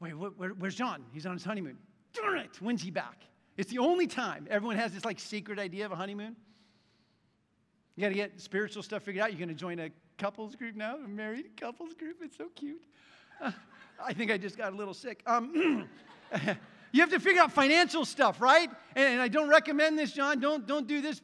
Wait, 0.00 0.14
where, 0.14 0.50
where's 0.50 0.74
John? 0.74 1.04
He's 1.12 1.26
on 1.26 1.34
his 1.34 1.44
honeymoon. 1.44 1.76
Darn 2.14 2.38
it, 2.38 2.60
when's 2.60 2.82
he 2.82 2.90
back? 2.90 3.22
It's 3.56 3.70
the 3.70 3.78
only 3.78 4.06
time 4.06 4.46
everyone 4.50 4.76
has 4.76 4.92
this 4.92 5.04
like 5.04 5.18
secret 5.18 5.58
idea 5.58 5.86
of 5.86 5.92
a 5.92 5.96
honeymoon. 5.96 6.36
You 7.96 8.02
got 8.02 8.08
to 8.08 8.14
get 8.14 8.40
spiritual 8.40 8.82
stuff 8.82 9.02
figured 9.02 9.22
out. 9.22 9.30
You're 9.30 9.38
going 9.38 9.48
to 9.48 9.54
join 9.54 9.78
a 9.78 9.90
couples 10.18 10.54
group 10.54 10.76
now, 10.76 10.96
a 10.96 11.08
married 11.08 11.56
couples 11.58 11.94
group. 11.94 12.18
It's 12.20 12.36
so 12.36 12.48
cute. 12.54 12.82
I 14.04 14.12
think 14.12 14.30
I 14.30 14.38
just 14.38 14.56
got 14.56 14.72
a 14.72 14.76
little 14.76 14.94
sick. 14.94 15.22
Um, 15.26 15.88
you 16.92 17.00
have 17.00 17.10
to 17.10 17.20
figure 17.20 17.42
out 17.42 17.52
financial 17.52 18.04
stuff, 18.04 18.40
right? 18.40 18.70
And, 18.94 19.14
and, 19.14 19.20
I 19.20 19.28
don't 19.28 19.48
recommend 19.48 19.98
this, 19.98 20.12
John. 20.12 20.40
Don't, 20.40 20.66
don't 20.66 20.86
do 20.86 21.00
this. 21.00 21.20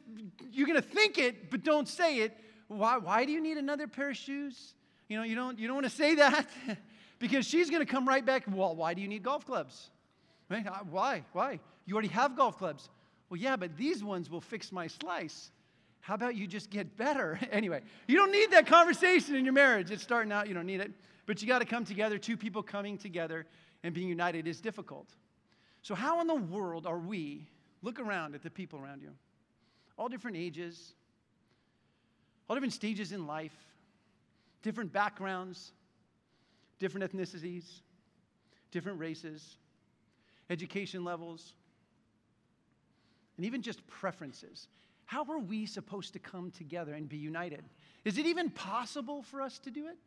You're 0.51 0.67
going 0.67 0.81
to 0.81 0.87
think 0.87 1.17
it, 1.17 1.49
but 1.49 1.63
don't 1.63 1.87
say 1.87 2.19
it. 2.19 2.37
Why, 2.67 2.97
why 2.97 3.25
do 3.25 3.31
you 3.31 3.41
need 3.41 3.57
another 3.57 3.87
pair 3.87 4.09
of 4.09 4.17
shoes? 4.17 4.73
You 5.07 5.17
know, 5.17 5.23
you 5.23 5.35
don't, 5.35 5.59
you 5.59 5.67
don't 5.67 5.75
want 5.75 5.85
to 5.85 5.95
say 5.95 6.15
that 6.15 6.47
because 7.19 7.45
she's 7.45 7.69
going 7.69 7.85
to 7.85 7.91
come 7.91 8.07
right 8.07 8.25
back. 8.25 8.43
Well, 8.47 8.75
why 8.75 8.93
do 8.93 9.01
you 9.01 9.07
need 9.07 9.23
golf 9.23 9.45
clubs? 9.45 9.89
Right? 10.49 10.65
Uh, 10.65 10.79
why? 10.89 11.23
Why? 11.33 11.59
You 11.85 11.93
already 11.93 12.09
have 12.09 12.35
golf 12.35 12.57
clubs. 12.57 12.89
Well, 13.29 13.39
yeah, 13.39 13.55
but 13.55 13.77
these 13.77 14.03
ones 14.03 14.29
will 14.29 14.41
fix 14.41 14.71
my 14.71 14.87
slice. 14.87 15.51
How 16.01 16.15
about 16.15 16.35
you 16.35 16.47
just 16.47 16.69
get 16.69 16.97
better? 16.97 17.39
anyway, 17.51 17.81
you 18.07 18.17
don't 18.17 18.31
need 18.31 18.51
that 18.51 18.67
conversation 18.67 19.35
in 19.35 19.45
your 19.45 19.53
marriage. 19.53 19.89
It's 19.89 20.03
starting 20.03 20.31
out, 20.31 20.47
you 20.47 20.53
don't 20.53 20.65
need 20.65 20.81
it. 20.81 20.91
But 21.25 21.41
you 21.41 21.47
got 21.47 21.59
to 21.59 21.65
come 21.65 21.85
together. 21.85 22.17
Two 22.17 22.37
people 22.37 22.63
coming 22.63 22.97
together 22.97 23.45
and 23.83 23.93
being 23.93 24.09
united 24.09 24.47
is 24.47 24.59
difficult. 24.59 25.09
So, 25.81 25.95
how 25.95 26.21
in 26.21 26.27
the 26.27 26.35
world 26.35 26.85
are 26.85 26.99
we? 26.99 27.47
Look 27.81 27.99
around 27.99 28.35
at 28.35 28.41
the 28.41 28.49
people 28.49 28.79
around 28.79 29.01
you. 29.01 29.11
All 29.97 30.07
different 30.07 30.37
ages, 30.37 30.93
all 32.47 32.55
different 32.55 32.73
stages 32.73 33.11
in 33.11 33.27
life, 33.27 33.55
different 34.61 34.91
backgrounds, 34.91 35.73
different 36.79 37.11
ethnicities, 37.11 37.65
different 38.71 38.99
races, 38.99 39.57
education 40.49 41.03
levels, 41.03 41.53
and 43.37 43.45
even 43.45 43.61
just 43.61 43.85
preferences. 43.87 44.67
How 45.05 45.25
are 45.29 45.39
we 45.39 45.65
supposed 45.65 46.13
to 46.13 46.19
come 46.19 46.51
together 46.51 46.93
and 46.93 47.07
be 47.07 47.17
united? 47.17 47.63
Is 48.05 48.17
it 48.17 48.25
even 48.25 48.49
possible 48.49 49.21
for 49.23 49.41
us 49.41 49.59
to 49.59 49.71
do 49.71 49.87
it? 49.87 49.97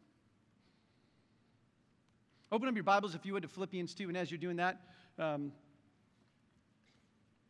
Open 2.52 2.68
up 2.68 2.74
your 2.74 2.84
Bibles, 2.84 3.16
if 3.16 3.26
you 3.26 3.32
would, 3.32 3.42
to 3.42 3.48
Philippians 3.48 3.92
2. 3.94 4.08
And 4.08 4.16
as 4.16 4.30
you're 4.30 4.38
doing 4.38 4.56
that, 4.56 4.80
um, 5.18 5.50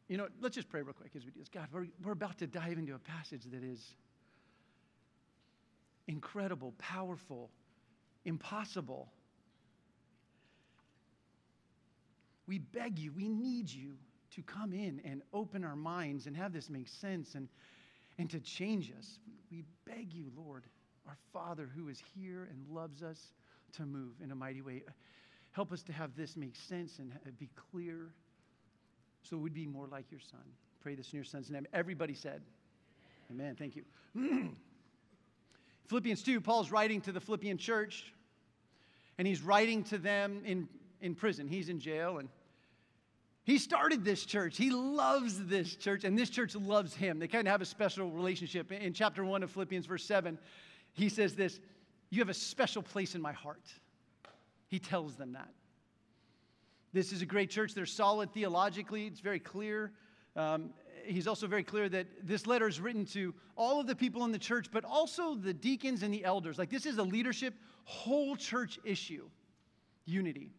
you 0.09 0.17
know, 0.17 0.29
let's 0.41 0.55
just 0.55 0.71
pray 0.71 0.81
real 0.81 0.95
quick 0.95 1.11
as 1.15 1.25
we 1.25 1.31
do 1.31 1.41
this. 1.41 1.51
God, 1.51 1.69
we're, 1.71 1.87
we're 2.03 2.13
about 2.13 2.39
to 2.39 2.47
dive 2.47 2.79
into 2.79 2.95
a 2.95 2.99
passage 2.99 3.43
that 3.53 3.63
is 3.63 3.95
incredible, 6.07 6.73
powerful, 6.79 7.51
impossible. 8.25 9.13
We 12.47 12.59
beg 12.59 12.99
you, 12.99 13.13
we 13.13 13.29
need 13.29 13.71
you 13.71 13.97
to 14.35 14.43
come 14.43 14.73
in 14.73 15.03
and 15.05 15.21
open 15.35 15.63
our 15.63 15.77
minds 15.77 16.27
and 16.27 16.35
have 16.35 16.55
this 16.55 16.71
make 16.71 16.89
sense 16.89 17.35
and, 17.35 17.49
and 18.17 18.31
to 18.31 18.41
change 18.41 18.91
us. 18.97 19.19
We 19.51 19.65
beg 19.85 20.15
you, 20.15 20.31
Lord, 20.35 20.65
our 21.07 21.19
Father 21.35 21.69
who 21.77 21.89
is 21.89 22.03
here 22.15 22.49
and 22.51 22.75
loves 22.75 23.03
us, 23.03 23.35
to 23.77 23.87
move 23.87 24.13
in 24.23 24.31
a 24.31 24.35
mighty 24.35 24.63
way. 24.63 24.83
Help 25.53 25.73
us 25.73 25.83
to 25.85 25.93
have 25.93 26.17
this 26.17 26.37
make 26.37 26.55
sense 26.55 26.99
and 26.99 27.13
be 27.39 27.49
clear 27.71 28.11
so 29.23 29.37
we'd 29.37 29.55
be 29.55 29.67
more 29.67 29.89
like 29.89 30.11
your 30.11 30.21
Son. 30.21 30.41
Pray 30.81 30.95
this 30.95 31.13
in 31.13 31.17
your 31.17 31.25
Son's 31.25 31.51
name. 31.51 31.67
Everybody 31.73 32.15
said, 32.15 32.43
Amen. 33.31 33.57
Thank 33.59 33.75
you. 33.75 33.85
Philippians 35.89 36.23
2, 36.23 36.41
Paul's 36.41 36.71
writing 36.71 37.01
to 37.03 37.13
the 37.13 37.21
Philippian 37.21 37.59
church, 37.59 38.13
and 39.19 39.27
he's 39.27 39.43
writing 39.43 39.83
to 39.85 39.99
them 39.99 40.43
in, 40.45 40.69
in 41.01 41.15
prison. 41.15 41.49
He's 41.49 41.69
in 41.69 41.81
jail, 41.81 42.19
and 42.19 42.29
he 43.45 43.59
started 43.59 44.05
this 44.05 44.25
church. 44.25 44.57
He 44.57 44.71
loves 44.71 45.45
this 45.47 45.75
church, 45.75 46.05
and 46.05 46.19
this 46.19 46.31
church 46.31 46.55
loves 46.55 46.95
him. 46.95 47.19
They 47.19 47.29
kind 47.29 47.47
of 47.47 47.53
have 47.53 47.63
a 47.63 47.67
special 47.67 48.11
relationship. 48.11 48.71
In 48.71 48.93
chapter 48.93 49.25
1 49.25 49.43
of 49.43 49.51
Philippians, 49.51 49.87
verse 49.87 50.05
7, 50.05 50.39
he 50.93 51.09
says 51.09 51.35
this 51.35 51.61
You 52.17 52.23
have 52.23 52.31
a 52.31 52.35
special 52.35 52.81
place 52.81 53.15
in 53.15 53.21
my 53.21 53.35
heart. 53.35 53.71
He 54.69 54.79
tells 54.79 55.17
them 55.17 55.35
that. 55.35 55.51
This 56.95 57.13
is 57.13 57.21
a 57.21 57.27
great 57.27 57.51
church. 57.51 57.75
They're 57.75 57.85
solid 57.85 58.33
theologically, 58.33 59.07
it's 59.07 59.21
very 59.21 59.39
clear. 59.39 59.93
Um, 60.35 60.71
he's 61.05 61.27
also 61.27 61.47
very 61.47 61.63
clear 61.63 61.91
that 61.91 62.07
this 62.23 62.47
letter 62.47 62.69
is 62.69 62.81
written 62.81 63.05
to 63.07 63.35
all 63.55 63.81
of 63.81 63.87
the 63.87 63.95
people 63.95 64.25
in 64.25 64.33
the 64.33 64.39
church, 64.39 64.69
but 64.73 64.83
also 64.83 65.35
the 65.35 65.53
deacons 65.53 66.03
and 66.03 66.13
the 66.13 66.25
elders. 66.25 66.59
Like, 66.59 66.71
this 66.71 66.87
is 66.87 66.97
a 66.97 67.03
leadership, 67.03 67.53
whole 67.85 68.35
church 68.35 68.79
issue 68.83 69.29
unity. 70.07 70.55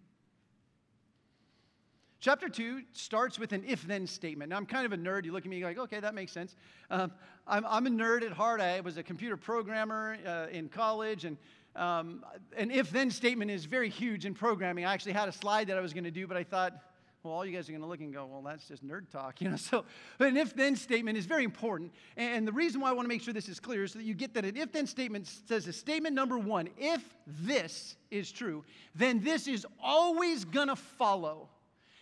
Chapter 2.19 2.49
2 2.49 2.81
starts 2.93 3.37
with 3.37 3.53
an 3.53 3.63
if 3.67 3.83
then 3.83 4.07
statement. 4.07 4.49
Now, 4.49 4.57
I'm 4.57 4.65
kind 4.65 4.85
of 4.85 4.91
a 4.91 4.97
nerd. 4.97 5.25
You 5.25 5.31
look 5.31 5.45
at 5.45 5.49
me 5.49 5.57
you're 5.57 5.67
like, 5.67 5.77
okay, 5.77 5.99
that 5.99 6.15
makes 6.15 6.31
sense. 6.31 6.55
Um, 6.89 7.11
I'm, 7.45 7.63
I'm, 7.67 7.85
a 7.85 7.91
nerd 7.91 8.23
at 8.23 8.31
heart. 8.31 8.59
I 8.59 8.79
was 8.79 8.97
a 8.97 9.03
computer 9.03 9.37
programmer 9.37 10.17
uh, 10.25 10.47
in 10.51 10.67
college, 10.67 11.25
and 11.25 11.37
um, 11.75 12.25
an 12.57 12.71
if 12.71 12.89
then 12.89 13.11
statement 13.11 13.51
is 13.51 13.65
very 13.65 13.89
huge 13.89 14.25
in 14.25 14.33
programming. 14.33 14.83
I 14.83 14.93
actually 14.93 15.11
had 15.11 15.29
a 15.29 15.31
slide 15.31 15.67
that 15.67 15.77
I 15.77 15.81
was 15.81 15.93
going 15.93 16.05
to 16.05 16.11
do, 16.11 16.25
but 16.25 16.37
I 16.37 16.43
thought, 16.43 16.73
Well, 17.21 17.33
all 17.33 17.45
you 17.45 17.55
guys 17.55 17.69
are 17.69 17.71
going 17.71 17.83
to 17.83 17.87
look 17.87 17.99
and 17.99 18.11
go, 18.11 18.25
well, 18.25 18.41
that's 18.41 18.67
just 18.67 18.85
nerd 18.85 19.11
talk, 19.11 19.39
you 19.41 19.49
know. 19.49 19.55
So, 19.55 19.85
but 20.17 20.29
an 20.29 20.37
if-then 20.37 20.75
statement 20.75 21.19
is 21.19 21.27
very 21.27 21.43
important, 21.43 21.91
and 22.15 22.47
the 22.47 22.51
reason 22.51 22.81
why 22.81 22.89
I 22.89 22.93
want 22.93 23.05
to 23.05 23.09
make 23.09 23.21
sure 23.21 23.33
this 23.33 23.47
is 23.47 23.59
clear 23.59 23.83
is 23.83 23.91
so 23.91 23.99
that 23.99 24.05
you 24.05 24.15
get 24.15 24.33
that 24.33 24.43
an 24.43 24.57
if-then 24.57 24.87
statement 24.87 25.27
says 25.47 25.67
a 25.67 25.73
statement 25.73 26.15
number 26.15 26.39
one: 26.39 26.67
if 26.79 27.03
this 27.27 27.95
is 28.09 28.31
true, 28.31 28.63
then 28.95 29.19
this 29.19 29.47
is 29.47 29.67
always 29.83 30.45
going 30.45 30.69
to 30.69 30.75
follow. 30.75 31.49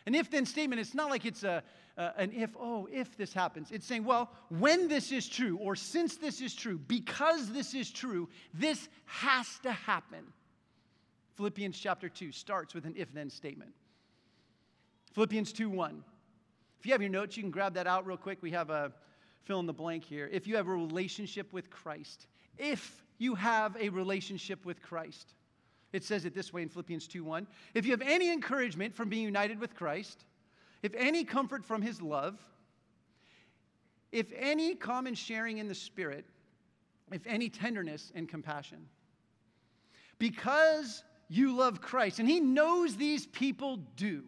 An 0.05 0.15
if-then 0.15 0.45
statement, 0.45 0.79
it's 0.79 0.93
not 0.93 1.09
like 1.09 1.25
it's 1.25 1.43
a 1.43 1.63
uh, 1.97 2.11
an 2.17 2.31
if, 2.35 2.55
oh, 2.59 2.87
if 2.91 3.15
this 3.17 3.33
happens. 3.33 3.71
It's 3.71 3.87
saying, 3.87 4.03
well, 4.03 4.29
when 4.49 4.87
this 4.87 5.11
is 5.11 5.27
true, 5.27 5.57
or 5.57 5.75
since 5.75 6.17
this 6.17 6.41
is 6.41 6.53
true, 6.53 6.77
because 6.77 7.51
this 7.51 7.73
is 7.73 7.89
true, 7.89 8.27
this 8.53 8.89
has 9.05 9.47
to 9.63 9.71
happen. 9.71 10.25
Philippians 11.35 11.77
chapter 11.77 12.09
2 12.09 12.31
starts 12.31 12.73
with 12.73 12.85
an 12.85 12.95
if 12.97 13.13
then 13.13 13.29
statement. 13.29 13.71
Philippians 15.13 15.53
2 15.53 15.69
1. 15.69 16.03
If 16.79 16.85
you 16.85 16.91
have 16.91 17.01
your 17.01 17.11
notes, 17.11 17.37
you 17.37 17.43
can 17.43 17.51
grab 17.51 17.73
that 17.75 17.87
out 17.87 18.05
real 18.05 18.17
quick. 18.17 18.39
We 18.41 18.51
have 18.51 18.69
a 18.69 18.91
fill 19.43 19.59
in 19.59 19.65
the 19.65 19.73
blank 19.73 20.03
here. 20.03 20.29
If 20.31 20.47
you 20.47 20.55
have 20.55 20.67
a 20.67 20.73
relationship 20.73 21.51
with 21.53 21.69
Christ, 21.69 22.27
if 22.57 23.03
you 23.17 23.35
have 23.35 23.75
a 23.79 23.89
relationship 23.89 24.65
with 24.65 24.81
Christ, 24.81 25.33
it 25.95 26.03
says 26.03 26.25
it 26.25 26.35
this 26.35 26.51
way 26.51 26.61
in 26.61 26.67
Philippians 26.67 27.07
2 27.07 27.23
1. 27.23 27.47
If 27.73 27.85
you 27.85 27.91
have 27.91 28.01
any 28.01 28.29
encouragement 28.29 28.93
from 28.93 29.07
being 29.07 29.23
united 29.23 29.59
with 29.59 29.73
Christ, 29.73 30.25
if 30.83 30.93
any 30.93 31.23
comfort 31.23 31.63
from 31.63 31.81
his 31.81 32.01
love, 32.01 32.37
if 34.11 34.27
any 34.37 34.75
common 34.75 35.15
sharing 35.15 35.57
in 35.57 35.69
the 35.69 35.75
Spirit, 35.75 36.25
if 37.13 37.25
any 37.25 37.47
tenderness 37.47 38.11
and 38.13 38.27
compassion. 38.27 38.85
Because 40.19 41.03
you 41.29 41.55
love 41.55 41.81
Christ, 41.81 42.19
and 42.19 42.27
he 42.27 42.41
knows 42.41 42.97
these 42.97 43.25
people 43.27 43.77
do, 43.95 44.23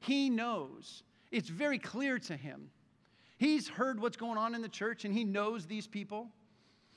he 0.00 0.28
knows. 0.28 1.04
It's 1.30 1.48
very 1.48 1.78
clear 1.78 2.18
to 2.18 2.36
him. 2.36 2.68
He's 3.38 3.68
heard 3.68 4.00
what's 4.00 4.16
going 4.16 4.38
on 4.38 4.56
in 4.56 4.60
the 4.60 4.68
church, 4.68 5.04
and 5.04 5.14
he 5.14 5.22
knows 5.22 5.66
these 5.66 5.86
people. 5.86 6.28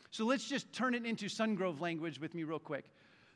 So 0.09 0.25
let's 0.25 0.47
just 0.47 0.71
turn 0.73 0.95
it 0.95 1.05
into 1.05 1.25
Sungrove 1.25 1.79
language 1.79 2.19
with 2.19 2.33
me, 2.33 2.43
real 2.43 2.59
quick. 2.59 2.85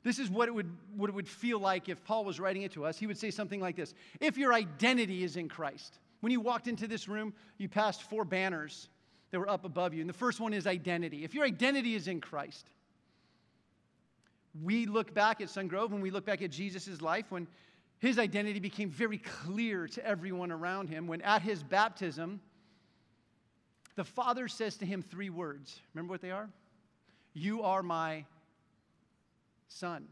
This 0.04 0.18
is 0.20 0.30
what 0.30 0.48
it, 0.48 0.56
would, 0.56 0.70
what 0.96 1.10
it 1.10 1.14
would 1.14 1.28
feel 1.28 1.60
like 1.60 1.90
if 1.90 2.04
Paul 2.06 2.24
was 2.24 2.40
writing 2.40 2.62
it 2.62 2.72
to 2.74 2.86
us. 2.86 2.98
He 2.98 3.06
would 3.06 3.18
say 3.18 3.32
something 3.32 3.60
like 3.60 3.76
this 3.76 3.94
If 4.20 4.38
your 4.38 4.54
identity 4.54 5.24
is 5.24 5.36
in 5.36 5.50
Christ, 5.50 6.00
when 6.22 6.32
you 6.32 6.40
walked 6.40 6.68
into 6.68 6.88
this 6.88 7.08
room, 7.08 7.34
you 7.58 7.68
passed 7.68 8.04
four 8.04 8.26
banners 8.26 8.90
that 9.32 9.40
were 9.40 9.50
up 9.50 9.66
above 9.66 9.94
you. 9.94 10.02
And 10.02 10.10
the 10.10 10.14
first 10.14 10.40
one 10.40 10.54
is 10.54 10.68
identity. 10.68 11.24
If 11.24 11.34
your 11.34 11.46
identity 11.46 11.96
is 11.96 12.08
in 12.08 12.22
Christ, 12.22 12.70
we 14.64 14.86
look 14.86 15.14
back 15.14 15.42
at 15.42 15.48
Sungrove 15.48 15.92
and 15.92 16.02
we 16.02 16.12
look 16.12 16.26
back 16.26 16.42
at 16.42 16.52
Jesus' 16.52 17.02
life 17.02 17.26
when 17.30 17.48
his 18.00 18.18
identity 18.18 18.60
became 18.60 18.90
very 18.90 19.18
clear 19.18 19.88
to 19.88 20.06
everyone 20.06 20.52
around 20.52 20.90
him. 20.90 21.08
When 21.08 21.22
at 21.22 21.42
his 21.42 21.62
baptism, 21.62 22.40
the 23.96 24.04
Father 24.04 24.48
says 24.48 24.78
to 24.78 24.86
him 24.86 25.02
three 25.02 25.30
words. 25.30 25.82
Remember 25.94 26.12
what 26.12 26.22
they 26.22 26.32
are? 26.32 26.50
You 27.34 27.62
are 27.64 27.84
my 27.84 28.26
son. 29.70 30.08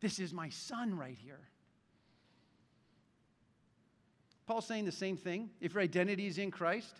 This 0.00 0.18
is 0.18 0.32
my 0.32 0.50
son 0.50 0.96
right 0.96 1.16
here. 1.16 1.40
Paul's 4.46 4.66
saying 4.66 4.84
the 4.84 4.92
same 4.92 5.16
thing. 5.16 5.50
If 5.60 5.74
your 5.74 5.82
identity 5.82 6.26
is 6.26 6.38
in 6.38 6.50
Christ, 6.50 6.94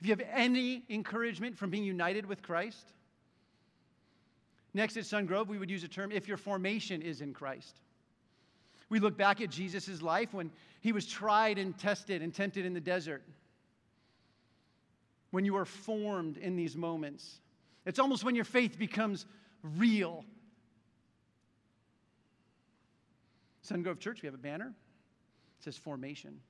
if 0.00 0.06
you 0.06 0.12
have 0.12 0.26
any 0.34 0.82
encouragement 0.90 1.56
from 1.56 1.70
being 1.70 1.84
united 1.84 2.26
with 2.26 2.42
Christ, 2.42 2.92
next 4.74 4.96
at 4.96 5.04
Sungrove, 5.04 5.46
we 5.46 5.58
would 5.58 5.70
use 5.70 5.84
a 5.84 5.88
term 5.88 6.12
if 6.12 6.28
your 6.28 6.36
formation 6.36 7.00
is 7.00 7.20
in 7.20 7.32
Christ. 7.32 7.76
We 8.90 8.98
look 8.98 9.16
back 9.16 9.40
at 9.40 9.48
Jesus' 9.48 10.02
life 10.02 10.34
when 10.34 10.50
he 10.80 10.92
was 10.92 11.06
tried 11.06 11.56
and 11.56 11.78
tested 11.78 12.20
and 12.20 12.34
tempted 12.34 12.66
in 12.66 12.74
the 12.74 12.80
desert. 12.80 13.22
When 15.30 15.46
you 15.46 15.56
are 15.56 15.64
formed 15.64 16.36
in 16.36 16.56
these 16.56 16.76
moments, 16.76 17.40
it's 17.86 17.98
almost 17.98 18.24
when 18.24 18.34
your 18.34 18.44
faith 18.44 18.78
becomes 18.78 19.24
real. 19.62 20.24
Sungrove 23.68 23.98
Church, 23.98 24.22
we 24.22 24.26
have 24.26 24.34
a 24.34 24.38
banner. 24.38 24.72
It 25.58 25.64
says 25.64 25.76
formation. 25.76 26.40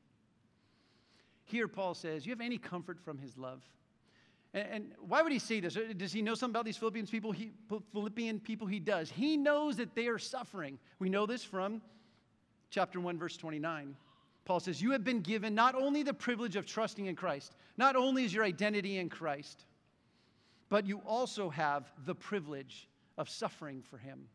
Here, 1.44 1.68
Paul 1.68 1.94
says, 1.94 2.24
You 2.24 2.30
have 2.30 2.40
any 2.40 2.58
comfort 2.58 2.98
from 2.98 3.18
his 3.18 3.36
love? 3.36 3.62
And, 4.54 4.68
and, 4.70 4.92
why 5.06 5.22
would 5.22 5.32
he 5.32 5.38
say 5.38 5.60
this? 5.60 5.76
Uh, 5.76 5.92
does 5.96 6.12
he 6.12 6.22
know 6.22 6.34
something 6.34 6.54
about 6.54 6.64
these 6.64 6.76
Philippians 6.76 7.10
people? 7.10 7.32
He, 7.32 7.50
Philippian 7.92 8.40
people, 8.40 8.66
he 8.66 8.78
does. 8.78 9.10
He 9.10 9.36
knows 9.36 9.76
that 9.76 9.94
they 9.94 10.08
are 10.08 10.18
suffering. 10.18 10.78
We 10.98 11.08
know 11.08 11.26
this 11.26 11.44
from 11.44 11.80
chapter 12.70 13.00
1, 13.00 13.18
verse 13.18 13.36
29. 13.36 13.96
Paul 14.44 14.60
says, 14.60 14.82
You 14.82 14.92
have 14.92 15.04
been 15.04 15.20
given 15.20 15.54
not 15.54 15.74
only 15.74 16.02
the 16.02 16.14
privilege 16.14 16.56
of 16.56 16.66
trusting 16.66 17.06
in 17.06 17.16
Christ, 17.16 17.54
not 17.76 17.96
only 17.96 18.24
is 18.24 18.34
your 18.34 18.44
identity 18.44 18.98
in 18.98 19.08
Christ, 19.08 19.64
but 20.68 20.86
you 20.86 21.00
also 21.06 21.50
have 21.50 21.92
the 22.06 22.14
privilege 22.14 22.88
of 23.18 23.28
suffering 23.28 23.82
for 23.82 23.98
him. 23.98 24.28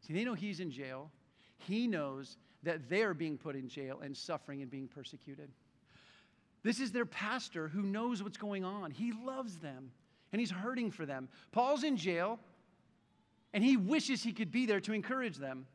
See, 0.00 0.12
they 0.12 0.24
know 0.24 0.34
he's 0.34 0.60
in 0.60 0.70
jail. 0.70 1.10
He 1.58 1.86
knows 1.86 2.36
that 2.62 2.88
they're 2.88 3.14
being 3.14 3.38
put 3.38 3.56
in 3.56 3.68
jail 3.68 4.00
and 4.02 4.16
suffering 4.16 4.62
and 4.62 4.70
being 4.70 4.88
persecuted. 4.88 5.50
This 6.62 6.80
is 6.80 6.92
their 6.92 7.06
pastor 7.06 7.68
who 7.68 7.82
knows 7.82 8.22
what's 8.22 8.36
going 8.36 8.64
on. 8.64 8.90
He 8.90 9.12
loves 9.24 9.58
them 9.58 9.90
and 10.32 10.40
he's 10.40 10.50
hurting 10.50 10.90
for 10.90 11.06
them. 11.06 11.28
Paul's 11.52 11.84
in 11.84 11.96
jail 11.96 12.38
and 13.52 13.62
he 13.62 13.76
wishes 13.76 14.22
he 14.22 14.32
could 14.32 14.50
be 14.50 14.66
there 14.66 14.80
to 14.80 14.92
encourage 14.92 15.36
them. 15.36 15.66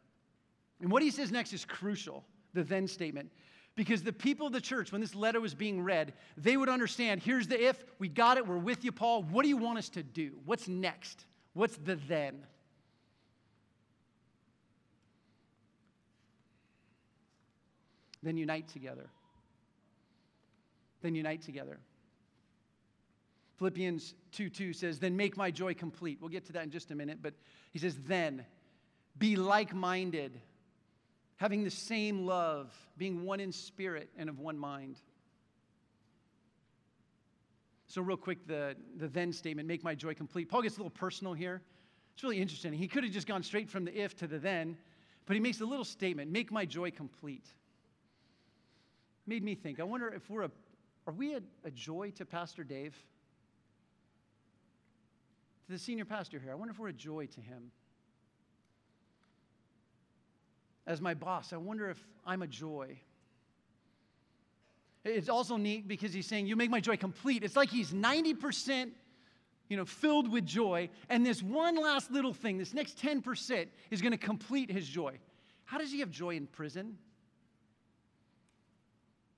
And 0.81 0.91
what 0.91 1.01
he 1.01 1.11
says 1.11 1.31
next 1.31 1.53
is 1.53 1.65
crucial 1.65 2.25
the 2.53 2.63
then 2.63 2.87
statement. 2.87 3.31
Because 3.75 4.03
the 4.03 4.13
people 4.13 4.45
of 4.45 4.53
the 4.53 4.61
church, 4.61 4.91
when 4.91 5.01
this 5.01 5.15
letter 5.15 5.41
was 5.41 5.55
being 5.55 5.81
read, 5.81 6.13
they 6.37 6.57
would 6.57 6.69
understand 6.69 7.21
here's 7.21 7.47
the 7.47 7.61
if, 7.61 7.83
we 7.97 8.07
got 8.07 8.37
it, 8.37 8.45
we're 8.45 8.57
with 8.57 8.85
you, 8.85 8.91
Paul. 8.91 9.23
What 9.23 9.41
do 9.41 9.49
you 9.49 9.57
want 9.57 9.79
us 9.79 9.89
to 9.89 10.03
do? 10.03 10.33
What's 10.45 10.67
next? 10.67 11.25
What's 11.53 11.77
the 11.77 11.95
then? 11.95 12.45
Then 18.23 18.37
unite 18.37 18.67
together. 18.69 19.09
Then 21.01 21.13
unite 21.13 21.41
together. 21.41 21.77
Philippians 23.57 24.15
2 24.31 24.49
2 24.49 24.73
says, 24.73 24.99
Then 24.99 25.15
make 25.15 25.37
my 25.37 25.51
joy 25.51 25.73
complete. 25.73 26.19
We'll 26.19 26.29
get 26.29 26.45
to 26.45 26.53
that 26.53 26.63
in 26.63 26.71
just 26.71 26.91
a 26.91 26.95
minute, 26.95 27.19
but 27.21 27.33
he 27.71 27.79
says, 27.79 27.95
Then 28.07 28.45
be 29.17 29.35
like 29.35 29.75
minded, 29.75 30.39
having 31.37 31.63
the 31.63 31.69
same 31.69 32.25
love, 32.25 32.73
being 32.97 33.23
one 33.23 33.39
in 33.39 33.51
spirit 33.51 34.09
and 34.17 34.29
of 34.29 34.39
one 34.39 34.57
mind. 34.57 35.01
So, 37.93 38.01
real 38.01 38.17
quick, 38.17 38.47
the, 38.47 38.75
the 38.97 39.07
then 39.07 39.31
statement, 39.31 39.67
make 39.67 39.83
my 39.83 39.93
joy 39.93 40.15
complete. 40.15 40.49
Paul 40.49 40.63
gets 40.63 40.77
a 40.77 40.79
little 40.79 40.89
personal 40.89 41.33
here. 41.33 41.61
It's 42.15 42.23
really 42.23 42.39
interesting. 42.39 42.73
He 42.73 42.87
could 42.87 43.03
have 43.03 43.13
just 43.13 43.27
gone 43.27 43.43
straight 43.43 43.69
from 43.69 43.85
the 43.85 43.95
if 43.95 44.15
to 44.15 44.25
the 44.25 44.39
then, 44.39 44.75
but 45.27 45.35
he 45.35 45.39
makes 45.39 45.61
a 45.61 45.65
little 45.65 45.85
statement, 45.85 46.31
make 46.31 46.51
my 46.51 46.65
joy 46.65 46.89
complete. 46.89 47.45
Made 49.27 49.43
me 49.43 49.53
think, 49.53 49.79
I 49.79 49.83
wonder 49.83 50.07
if 50.07 50.27
we're 50.27 50.45
a, 50.45 50.51
are 51.05 51.13
we 51.13 51.35
a, 51.35 51.41
a 51.65 51.69
joy 51.69 52.09
to 52.15 52.25
Pastor 52.25 52.63
Dave? 52.63 52.95
To 55.67 55.73
the 55.73 55.77
senior 55.77 56.05
pastor 56.05 56.39
here, 56.39 56.51
I 56.51 56.55
wonder 56.55 56.71
if 56.71 56.79
we're 56.79 56.87
a 56.87 56.93
joy 56.93 57.27
to 57.27 57.41
him. 57.41 57.69
As 60.87 60.99
my 60.99 61.13
boss, 61.13 61.53
I 61.53 61.57
wonder 61.57 61.91
if 61.91 62.03
I'm 62.25 62.41
a 62.41 62.47
joy. 62.47 62.97
It's 65.05 65.29
also 65.29 65.57
neat 65.57 65.87
because 65.87 66.13
he's 66.13 66.27
saying, 66.27 66.47
You 66.47 66.55
make 66.55 66.69
my 66.69 66.79
joy 66.79 66.97
complete. 66.97 67.43
It's 67.43 67.55
like 67.55 67.69
he's 67.69 67.91
90% 67.91 68.91
you 69.69 69.77
know, 69.77 69.85
filled 69.85 70.31
with 70.31 70.45
joy, 70.45 70.89
and 71.09 71.25
this 71.25 71.41
one 71.41 71.75
last 71.75 72.11
little 72.11 72.33
thing, 72.33 72.57
this 72.57 72.73
next 72.73 73.01
10%, 73.01 73.67
is 73.89 74.01
going 74.01 74.11
to 74.11 74.17
complete 74.17 74.69
his 74.69 74.87
joy. 74.87 75.17
How 75.65 75.77
does 75.77 75.91
he 75.91 75.99
have 76.01 76.11
joy 76.11 76.35
in 76.35 76.47
prison? 76.47 76.97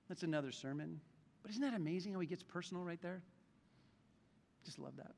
That's 0.09 0.23
another 0.23 0.51
sermon. 0.51 0.99
But 1.41 1.51
isn't 1.51 1.61
that 1.61 1.73
amazing 1.73 2.13
how 2.13 2.19
he 2.19 2.27
gets 2.27 2.43
personal 2.43 2.83
right 2.83 3.01
there? 3.01 3.21
Just 4.65 4.79
love 4.79 4.97
that. 4.97 5.13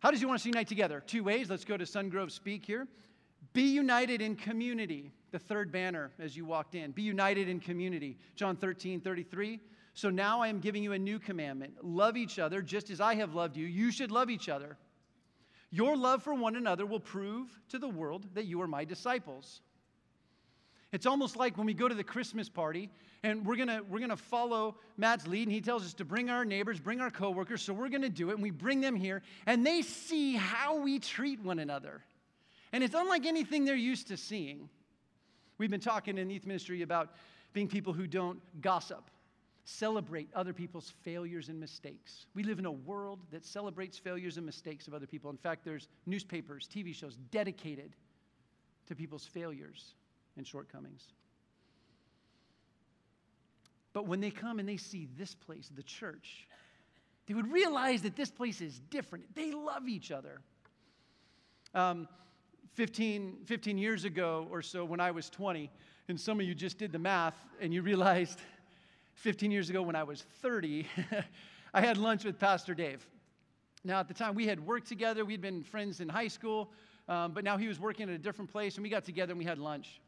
How 0.00 0.10
does 0.10 0.20
he 0.20 0.26
want 0.26 0.36
us 0.36 0.42
to 0.42 0.48
unite 0.48 0.66
together? 0.66 1.02
Two 1.06 1.22
ways. 1.22 1.48
Let's 1.48 1.64
go 1.64 1.76
to 1.76 1.84
Sungrove 1.84 2.32
Speak 2.32 2.66
here. 2.66 2.88
Be 3.52 3.62
united 3.62 4.20
in 4.20 4.36
community. 4.36 5.10
The 5.30 5.38
third 5.38 5.72
banner 5.72 6.10
as 6.18 6.36
you 6.36 6.44
walked 6.44 6.74
in. 6.74 6.92
Be 6.92 7.02
united 7.02 7.48
in 7.48 7.60
community. 7.60 8.18
John 8.36 8.56
13, 8.56 9.00
33. 9.00 9.60
So 9.94 10.10
now 10.10 10.40
I 10.40 10.48
am 10.48 10.60
giving 10.60 10.82
you 10.82 10.92
a 10.92 10.98
new 10.98 11.18
commandment 11.18 11.74
love 11.82 12.16
each 12.16 12.38
other 12.38 12.62
just 12.62 12.90
as 12.90 13.00
I 13.00 13.14
have 13.16 13.34
loved 13.34 13.56
you. 13.56 13.66
You 13.66 13.90
should 13.90 14.10
love 14.10 14.30
each 14.30 14.48
other. 14.48 14.76
Your 15.70 15.96
love 15.96 16.22
for 16.22 16.34
one 16.34 16.56
another 16.56 16.84
will 16.84 17.00
prove 17.00 17.48
to 17.70 17.78
the 17.78 17.88
world 17.88 18.26
that 18.34 18.44
you 18.44 18.60
are 18.62 18.66
my 18.66 18.84
disciples. 18.84 19.60
It's 20.92 21.06
almost 21.06 21.36
like 21.36 21.56
when 21.56 21.66
we 21.66 21.72
go 21.72 21.88
to 21.88 21.94
the 21.94 22.04
Christmas 22.04 22.50
party 22.50 22.90
and 23.22 23.46
we're 23.46 23.56
gonna, 23.56 23.82
we're 23.88 24.00
gonna 24.00 24.16
follow 24.16 24.76
Matt's 24.98 25.26
lead, 25.26 25.44
and 25.44 25.52
he 25.52 25.60
tells 25.60 25.84
us 25.84 25.94
to 25.94 26.04
bring 26.04 26.28
our 26.28 26.44
neighbors, 26.44 26.78
bring 26.80 27.00
our 27.00 27.10
coworkers, 27.10 27.62
so 27.62 27.72
we're 27.72 27.88
gonna 27.88 28.10
do 28.10 28.30
it, 28.30 28.34
and 28.34 28.42
we 28.42 28.50
bring 28.50 28.80
them 28.80 28.96
here, 28.96 29.22
and 29.46 29.64
they 29.64 29.82
see 29.82 30.34
how 30.34 30.80
we 30.80 30.98
treat 30.98 31.40
one 31.40 31.58
another. 31.58 32.02
And 32.72 32.82
it's 32.82 32.94
unlike 32.94 33.26
anything 33.26 33.64
they're 33.64 33.74
used 33.74 34.08
to 34.08 34.16
seeing. 34.16 34.68
We've 35.58 35.70
been 35.70 35.80
talking 35.80 36.18
in 36.18 36.28
the 36.28 36.34
youth 36.34 36.46
ministry 36.46 36.82
about 36.82 37.10
being 37.52 37.68
people 37.68 37.92
who 37.92 38.06
don't 38.06 38.40
gossip, 38.62 39.10
celebrate 39.64 40.28
other 40.34 40.52
people's 40.52 40.92
failures 41.02 41.48
and 41.50 41.60
mistakes. 41.60 42.26
We 42.34 42.42
live 42.42 42.58
in 42.58 42.66
a 42.66 42.72
world 42.72 43.20
that 43.30 43.44
celebrates 43.44 43.98
failures 43.98 44.38
and 44.38 44.46
mistakes 44.46 44.88
of 44.88 44.94
other 44.94 45.06
people. 45.06 45.30
In 45.30 45.36
fact, 45.36 45.64
there's 45.64 45.88
newspapers, 46.06 46.68
TV 46.74 46.94
shows 46.94 47.16
dedicated 47.30 47.94
to 48.86 48.94
people's 48.94 49.26
failures 49.26 49.94
and 50.36 50.46
shortcomings. 50.46 51.08
But 53.92 54.06
when 54.06 54.20
they 54.20 54.30
come 54.30 54.58
and 54.58 54.68
they 54.68 54.78
see 54.78 55.08
this 55.18 55.34
place, 55.34 55.70
the 55.74 55.82
church, 55.82 56.48
they 57.26 57.34
would 57.34 57.52
realize 57.52 58.02
that 58.02 58.16
this 58.16 58.30
place 58.30 58.60
is 58.60 58.80
different. 58.90 59.34
They 59.34 59.52
love 59.52 59.86
each 59.86 60.10
other. 60.10 60.40
Um, 61.74 62.08
15, 62.74 63.38
15 63.44 63.78
years 63.78 64.04
ago 64.04 64.46
or 64.50 64.62
so, 64.62 64.84
when 64.84 65.00
I 65.00 65.10
was 65.10 65.28
20, 65.30 65.70
and 66.08 66.20
some 66.20 66.40
of 66.40 66.46
you 66.46 66.54
just 66.54 66.78
did 66.78 66.92
the 66.92 66.98
math 66.98 67.36
and 67.60 67.72
you 67.72 67.82
realized 67.82 68.40
15 69.14 69.50
years 69.50 69.70
ago 69.70 69.82
when 69.82 69.96
I 69.96 70.02
was 70.02 70.22
30, 70.40 70.86
I 71.74 71.80
had 71.80 71.96
lunch 71.96 72.24
with 72.24 72.38
Pastor 72.38 72.74
Dave. 72.74 73.06
Now, 73.84 74.00
at 74.00 74.08
the 74.08 74.14
time, 74.14 74.34
we 74.34 74.46
had 74.46 74.64
worked 74.64 74.88
together, 74.88 75.24
we'd 75.24 75.40
been 75.40 75.62
friends 75.62 76.00
in 76.00 76.08
high 76.08 76.28
school, 76.28 76.70
um, 77.08 77.32
but 77.32 77.44
now 77.44 77.56
he 77.56 77.68
was 77.68 77.80
working 77.80 78.08
at 78.08 78.14
a 78.14 78.18
different 78.18 78.50
place, 78.50 78.76
and 78.76 78.82
we 78.82 78.88
got 78.88 79.04
together 79.04 79.32
and 79.32 79.38
we 79.38 79.44
had 79.44 79.58
lunch. 79.58 80.00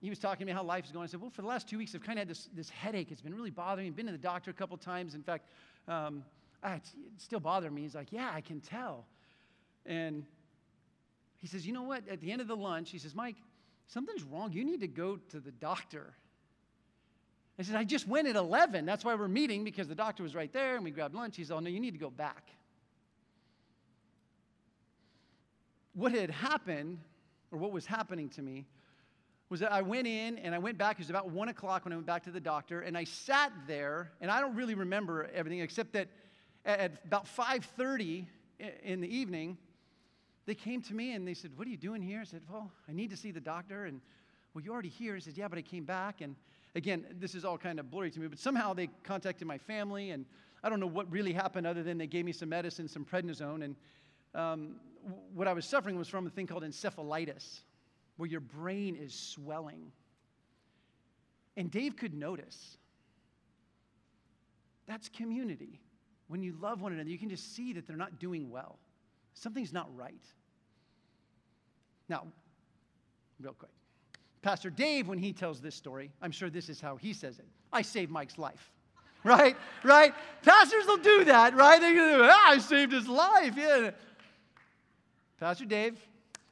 he 0.00 0.08
was 0.08 0.18
talking 0.18 0.40
to 0.40 0.44
me 0.46 0.52
how 0.52 0.62
life 0.62 0.86
is 0.86 0.92
going. 0.92 1.04
I 1.04 1.06
said, 1.06 1.20
Well, 1.20 1.30
for 1.30 1.42
the 1.42 1.48
last 1.48 1.68
two 1.68 1.78
weeks, 1.78 1.94
I've 1.94 2.02
kind 2.02 2.18
of 2.18 2.22
had 2.22 2.28
this, 2.28 2.48
this 2.54 2.70
headache. 2.70 3.10
It's 3.10 3.20
been 3.20 3.34
really 3.34 3.50
bothering 3.50 3.84
me. 3.84 3.90
I've 3.90 3.96
been 3.96 4.06
to 4.06 4.12
the 4.12 4.18
doctor 4.18 4.50
a 4.50 4.54
couple 4.54 4.76
times. 4.78 5.14
In 5.14 5.22
fact, 5.22 5.46
um, 5.88 6.24
ah, 6.64 6.76
it's 6.76 6.94
still 7.18 7.40
bothering 7.40 7.74
me. 7.74 7.82
He's 7.82 7.94
like, 7.94 8.10
Yeah, 8.10 8.30
I 8.32 8.40
can 8.40 8.60
tell. 8.60 9.06
And 9.90 10.24
he 11.38 11.48
says, 11.48 11.66
You 11.66 11.74
know 11.74 11.82
what? 11.82 12.08
At 12.08 12.20
the 12.20 12.30
end 12.30 12.40
of 12.40 12.46
the 12.48 12.56
lunch, 12.56 12.90
he 12.90 12.98
says, 12.98 13.14
Mike, 13.14 13.36
something's 13.88 14.22
wrong. 14.22 14.52
You 14.52 14.64
need 14.64 14.80
to 14.80 14.88
go 14.88 15.16
to 15.30 15.40
the 15.40 15.50
doctor. 15.50 16.14
I 17.58 17.62
said, 17.62 17.74
I 17.74 17.84
just 17.84 18.08
went 18.08 18.26
at 18.26 18.36
11. 18.36 18.86
That's 18.86 19.04
why 19.04 19.14
we're 19.16 19.28
meeting 19.28 19.64
because 19.64 19.88
the 19.88 19.94
doctor 19.94 20.22
was 20.22 20.34
right 20.34 20.50
there 20.50 20.76
and 20.76 20.84
we 20.84 20.92
grabbed 20.92 21.14
lunch. 21.14 21.36
He 21.36 21.44
said, 21.44 21.56
Oh, 21.56 21.60
no, 21.60 21.68
you 21.68 21.80
need 21.80 21.92
to 21.92 21.98
go 21.98 22.08
back. 22.08 22.50
What 25.92 26.12
had 26.12 26.30
happened, 26.30 27.00
or 27.50 27.58
what 27.58 27.72
was 27.72 27.84
happening 27.84 28.28
to 28.30 28.42
me, 28.42 28.66
was 29.48 29.58
that 29.58 29.72
I 29.72 29.82
went 29.82 30.06
in 30.06 30.38
and 30.38 30.54
I 30.54 30.58
went 30.58 30.78
back. 30.78 30.96
It 30.96 31.00
was 31.00 31.10
about 31.10 31.30
one 31.30 31.48
o'clock 31.48 31.84
when 31.84 31.92
I 31.92 31.96
went 31.96 32.06
back 32.06 32.22
to 32.24 32.30
the 32.30 32.40
doctor, 32.40 32.80
and 32.80 32.96
I 32.96 33.02
sat 33.02 33.50
there, 33.66 34.12
and 34.20 34.30
I 34.30 34.40
don't 34.40 34.54
really 34.54 34.76
remember 34.76 35.28
everything 35.34 35.58
except 35.58 35.94
that 35.94 36.06
at 36.64 37.02
about 37.04 37.26
5:30 37.26 38.28
in 38.84 39.00
the 39.00 39.08
evening, 39.08 39.58
they 40.46 40.54
came 40.54 40.82
to 40.82 40.94
me 40.94 41.14
and 41.14 41.26
they 41.26 41.34
said, 41.34 41.56
"What 41.56 41.66
are 41.66 41.70
you 41.70 41.76
doing 41.76 42.02
here?" 42.02 42.20
I 42.20 42.24
said, 42.24 42.42
"Well, 42.50 42.70
I 42.88 42.92
need 42.92 43.10
to 43.10 43.16
see 43.16 43.30
the 43.30 43.40
doctor." 43.40 43.84
And 43.84 44.00
well, 44.54 44.64
you're 44.64 44.72
already 44.72 44.88
here. 44.88 45.14
He 45.14 45.20
said, 45.20 45.36
"Yeah, 45.36 45.48
but 45.48 45.58
I 45.58 45.62
came 45.62 45.84
back." 45.84 46.20
And 46.20 46.36
again, 46.74 47.04
this 47.18 47.34
is 47.34 47.44
all 47.44 47.58
kind 47.58 47.78
of 47.78 47.90
blurry 47.90 48.10
to 48.10 48.20
me, 48.20 48.26
but 48.26 48.38
somehow 48.38 48.74
they 48.74 48.88
contacted 49.04 49.46
my 49.46 49.58
family, 49.58 50.10
and 50.10 50.24
I 50.62 50.68
don't 50.68 50.80
know 50.80 50.86
what 50.86 51.10
really 51.10 51.32
happened 51.32 51.66
other 51.66 51.82
than 51.82 51.98
they 51.98 52.06
gave 52.06 52.24
me 52.24 52.32
some 52.32 52.48
medicine, 52.48 52.88
some 52.88 53.04
prednisone, 53.04 53.64
and 53.64 53.76
um, 54.34 54.76
what 55.34 55.48
I 55.48 55.52
was 55.52 55.64
suffering 55.64 55.96
was 55.96 56.08
from 56.08 56.26
a 56.26 56.30
thing 56.30 56.46
called 56.46 56.62
encephalitis 56.62 57.60
where 58.16 58.28
your 58.28 58.40
brain 58.40 58.96
is 58.96 59.14
swelling. 59.14 59.92
And 61.56 61.70
Dave 61.70 61.96
could 61.96 62.12
notice. 62.12 62.76
That's 64.86 65.08
community. 65.08 65.80
When 66.28 66.42
you 66.42 66.54
love 66.60 66.82
one 66.82 66.92
another, 66.92 67.08
you 67.08 67.18
can 67.18 67.30
just 67.30 67.56
see 67.56 67.72
that 67.72 67.86
they're 67.86 67.96
not 67.96 68.18
doing 68.18 68.50
well. 68.50 68.78
Something's 69.34 69.72
not 69.72 69.88
right. 69.96 70.24
Now, 72.08 72.26
real 73.40 73.52
quick. 73.52 73.70
Pastor 74.42 74.70
Dave, 74.70 75.06
when 75.06 75.18
he 75.18 75.32
tells 75.32 75.60
this 75.60 75.74
story, 75.74 76.10
I'm 76.22 76.32
sure 76.32 76.50
this 76.50 76.68
is 76.68 76.80
how 76.80 76.96
he 76.96 77.12
says 77.12 77.38
it 77.38 77.46
I 77.72 77.82
saved 77.82 78.10
Mike's 78.10 78.38
life. 78.38 78.70
Right? 79.22 79.54
right? 79.84 80.14
Pastors 80.42 80.86
will 80.86 80.96
do 80.96 81.24
that, 81.26 81.54
right? 81.54 81.78
They're 81.78 81.94
going 81.94 82.20
to 82.20 82.24
ah, 82.32 82.52
I 82.52 82.58
saved 82.58 82.90
his 82.90 83.06
life. 83.06 83.54
Yeah. 83.54 83.90
Pastor 85.38 85.66
Dave, 85.66 85.98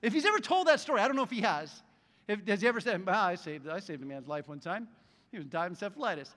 if 0.03 0.13
he's 0.13 0.27
ever 0.27 0.39
told 0.39 0.67
that 0.67 0.79
story, 0.79 1.01
I 1.01 1.07
don't 1.07 1.17
know 1.17 1.23
if 1.23 1.31
he 1.31 1.41
has. 1.41 1.83
If, 2.27 2.47
has 2.47 2.61
he 2.61 2.69
ever 2.69 2.81
said, 2.81 3.07
well, 3.07 3.19
I 3.19 3.37
saved, 3.37 3.67
I 3.69 3.81
saved 3.81 4.03
a 4.03 4.07
man's 4.07 4.29
life 4.29 4.49
one 4.49 4.61
time? 4.61 4.87
He 5.31 5.39
was 5.39 5.47
dying 5.47 5.73
of 5.73 5.79
encephalitis. 5.79 6.29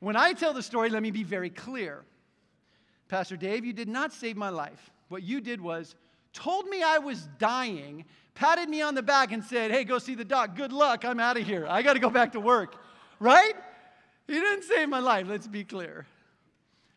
When 0.00 0.16
I 0.16 0.32
tell 0.32 0.54
the 0.54 0.62
story, 0.62 0.88
let 0.88 1.02
me 1.02 1.10
be 1.10 1.22
very 1.22 1.50
clear. 1.50 2.02
Pastor 3.08 3.36
Dave, 3.36 3.64
you 3.64 3.74
did 3.74 3.88
not 3.88 4.12
save 4.12 4.38
my 4.38 4.48
life. 4.48 4.90
What 5.08 5.22
you 5.22 5.40
did 5.40 5.60
was 5.60 5.94
told 6.32 6.68
me 6.68 6.82
I 6.82 6.98
was 6.98 7.28
dying, 7.38 8.04
patted 8.34 8.68
me 8.68 8.82
on 8.82 8.94
the 8.94 9.02
back, 9.02 9.32
and 9.32 9.42
said, 9.42 9.70
Hey, 9.70 9.84
go 9.84 9.98
see 9.98 10.14
the 10.14 10.24
doc. 10.24 10.56
Good 10.56 10.72
luck. 10.72 11.04
I'm 11.04 11.20
out 11.20 11.36
of 11.36 11.46
here. 11.46 11.66
I 11.68 11.82
got 11.82 11.94
to 11.94 11.98
go 11.98 12.10
back 12.10 12.32
to 12.32 12.40
work. 12.40 12.76
Right? 13.18 13.54
He 14.26 14.34
didn't 14.34 14.64
save 14.64 14.88
my 14.88 15.00
life. 15.00 15.26
Let's 15.28 15.48
be 15.48 15.64
clear. 15.64 16.06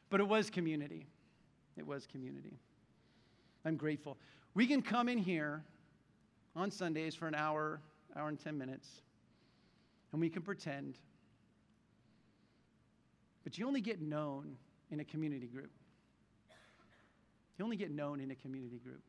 But 0.09 0.19
it 0.19 0.27
was 0.27 0.49
community. 0.49 1.07
It 1.77 1.87
was 1.87 2.05
community. 2.05 2.59
I'm 3.65 3.77
grateful. 3.77 4.17
We 4.53 4.67
can 4.67 4.81
come 4.81 5.07
in 5.07 5.17
here 5.17 5.63
on 6.55 6.69
Sundays 6.69 7.15
for 7.15 7.27
an 7.27 7.35
hour, 7.35 7.79
hour 8.15 8.27
and 8.27 8.39
10 8.39 8.57
minutes, 8.57 8.87
and 10.11 10.19
we 10.19 10.29
can 10.29 10.41
pretend. 10.41 10.97
But 13.43 13.57
you 13.57 13.65
only 13.65 13.81
get 13.81 14.01
known 14.01 14.57
in 14.91 14.99
a 14.99 15.05
community 15.05 15.47
group. 15.47 15.71
You 17.61 17.65
only 17.65 17.77
get 17.77 17.91
known 17.91 18.19
in 18.19 18.31
a 18.31 18.35
community 18.35 18.79
group. 18.79 19.03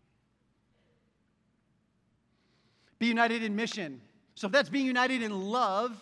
Be 2.99 3.07
united 3.07 3.43
in 3.43 3.57
mission. 3.57 3.99
So 4.35 4.47
if 4.47 4.53
that's 4.53 4.69
being 4.69 4.85
united 4.85 5.23
in 5.23 5.33
love, 5.41 5.99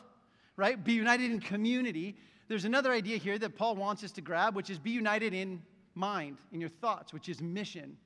right? 0.57 0.83
Be 0.83 0.95
united 0.95 1.31
in 1.31 1.39
community. 1.39 2.17
There's 2.49 2.65
another 2.65 2.91
idea 2.91 3.19
here 3.19 3.39
that 3.39 3.55
Paul 3.55 3.77
wants 3.77 4.03
us 4.03 4.11
to 4.11 4.21
grab, 4.21 4.57
which 4.57 4.69
is 4.69 4.81
be 4.81 4.91
united 4.91 5.33
in 5.33 5.63
mind, 5.95 6.39
in 6.51 6.61
your 6.61 6.71
thoughts, 6.71 7.13
which 7.13 7.29
is 7.29 7.41
mission. 7.41 7.97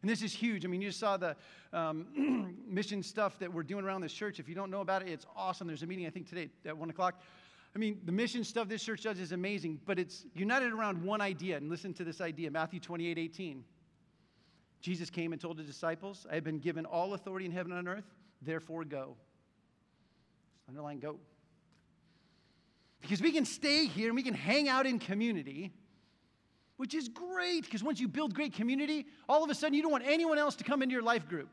And 0.00 0.10
this 0.10 0.20
is 0.20 0.32
huge. 0.32 0.64
I 0.64 0.68
mean, 0.68 0.82
you 0.82 0.88
just 0.88 0.98
saw 0.98 1.16
the 1.16 1.36
um, 1.72 2.56
mission 2.66 3.04
stuff 3.04 3.38
that 3.38 3.52
we're 3.52 3.62
doing 3.62 3.84
around 3.84 4.00
this 4.00 4.12
church. 4.12 4.40
If 4.40 4.48
you 4.48 4.56
don't 4.56 4.72
know 4.72 4.80
about 4.80 5.02
it, 5.02 5.10
it's 5.10 5.26
awesome. 5.36 5.68
There's 5.68 5.84
a 5.84 5.86
meeting, 5.86 6.08
I 6.08 6.10
think, 6.10 6.28
today 6.28 6.50
at 6.66 6.76
1 6.76 6.90
o'clock. 6.90 7.22
I 7.76 7.78
mean, 7.78 8.00
the 8.04 8.10
mission 8.10 8.42
stuff 8.42 8.66
this 8.66 8.82
church 8.82 9.04
does 9.04 9.20
is 9.20 9.30
amazing, 9.30 9.78
but 9.86 10.00
it's 10.00 10.26
united 10.34 10.72
around 10.72 11.00
one 11.04 11.20
idea. 11.20 11.56
And 11.56 11.70
listen 11.70 11.94
to 11.94 12.02
this 12.02 12.20
idea 12.20 12.50
Matthew 12.50 12.80
28 12.80 13.16
18. 13.16 13.64
Jesus 14.82 15.08
came 15.08 15.32
and 15.32 15.40
told 15.40 15.56
the 15.56 15.62
disciples, 15.62 16.26
I 16.30 16.34
have 16.34 16.44
been 16.44 16.58
given 16.58 16.84
all 16.84 17.14
authority 17.14 17.46
in 17.46 17.52
heaven 17.52 17.72
and 17.72 17.88
on 17.88 17.96
earth, 17.96 18.04
therefore 18.42 18.84
go. 18.84 19.16
Underline 20.68 20.98
go. 20.98 21.16
Because 23.00 23.22
we 23.22 23.32
can 23.32 23.46
stay 23.46 23.86
here 23.86 24.08
and 24.08 24.16
we 24.16 24.22
can 24.22 24.34
hang 24.34 24.68
out 24.68 24.84
in 24.86 24.98
community 24.98 25.72
which 26.82 26.94
is 26.94 27.08
great 27.08 27.62
because 27.62 27.80
once 27.80 28.00
you 28.00 28.08
build 28.08 28.34
great 28.34 28.54
community, 28.54 29.06
all 29.28 29.44
of 29.44 29.50
a 29.50 29.54
sudden 29.54 29.72
you 29.72 29.82
don't 29.82 29.92
want 29.92 30.02
anyone 30.04 30.36
else 30.36 30.56
to 30.56 30.64
come 30.64 30.82
into 30.82 30.92
your 30.92 31.02
life 31.02 31.28
group. 31.28 31.48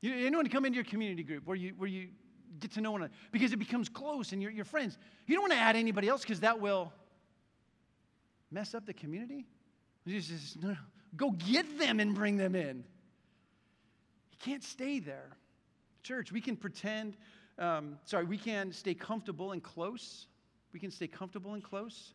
You, 0.00 0.12
anyone 0.26 0.44
to 0.44 0.50
come 0.50 0.64
into 0.64 0.74
your 0.74 0.84
community 0.84 1.22
group 1.22 1.46
where 1.46 1.54
you, 1.54 1.74
where 1.76 1.88
you 1.88 2.08
get 2.58 2.72
to 2.72 2.80
know 2.80 2.90
one 2.90 3.02
another 3.02 3.14
because 3.30 3.52
it 3.52 3.58
becomes 3.58 3.88
close 3.88 4.32
and 4.32 4.42
you're, 4.42 4.50
you're 4.50 4.64
friends. 4.64 4.98
You 5.26 5.36
don't 5.36 5.42
want 5.42 5.52
to 5.52 5.58
add 5.60 5.76
anybody 5.76 6.08
else 6.08 6.22
because 6.22 6.40
that 6.40 6.60
will 6.60 6.92
mess 8.50 8.74
up 8.74 8.86
the 8.86 8.92
community. 8.92 9.46
Jesus 10.04 10.56
no, 10.60 10.70
no, 10.70 10.76
go 11.16 11.30
get 11.30 11.78
them 11.78 12.00
and 12.00 12.14
bring 12.14 12.36
them 12.36 12.54
in. 12.54 12.84
You 14.32 14.38
can't 14.38 14.64
stay 14.64 15.00
there. 15.00 15.36
Church, 16.02 16.32
we 16.32 16.40
can 16.40 16.56
pretend, 16.56 17.16
um, 17.58 17.98
sorry, 18.04 18.24
we 18.24 18.38
can 18.38 18.72
stay 18.72 18.94
comfortable 18.94 19.52
and 19.52 19.62
close. 19.62 20.26
We 20.72 20.80
can 20.80 20.90
stay 20.90 21.06
comfortable 21.06 21.54
and 21.54 21.62
close 21.62 22.14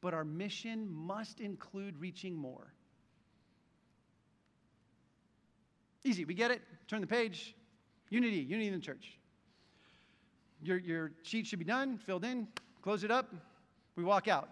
but 0.00 0.14
our 0.14 0.24
mission 0.24 0.88
must 0.90 1.40
include 1.40 1.98
reaching 1.98 2.36
more. 2.36 2.72
Easy, 6.04 6.24
we 6.24 6.34
get 6.34 6.50
it? 6.50 6.62
Turn 6.86 7.00
the 7.00 7.06
page. 7.06 7.54
Unity, 8.10 8.36
unity 8.36 8.68
in 8.68 8.74
the 8.74 8.80
church. 8.80 9.18
Your, 10.62 10.78
your 10.78 11.12
sheet 11.22 11.46
should 11.46 11.58
be 11.58 11.64
done, 11.64 11.98
filled 11.98 12.24
in, 12.24 12.48
close 12.82 13.04
it 13.04 13.10
up, 13.10 13.34
we 13.96 14.04
walk 14.04 14.28
out. 14.28 14.48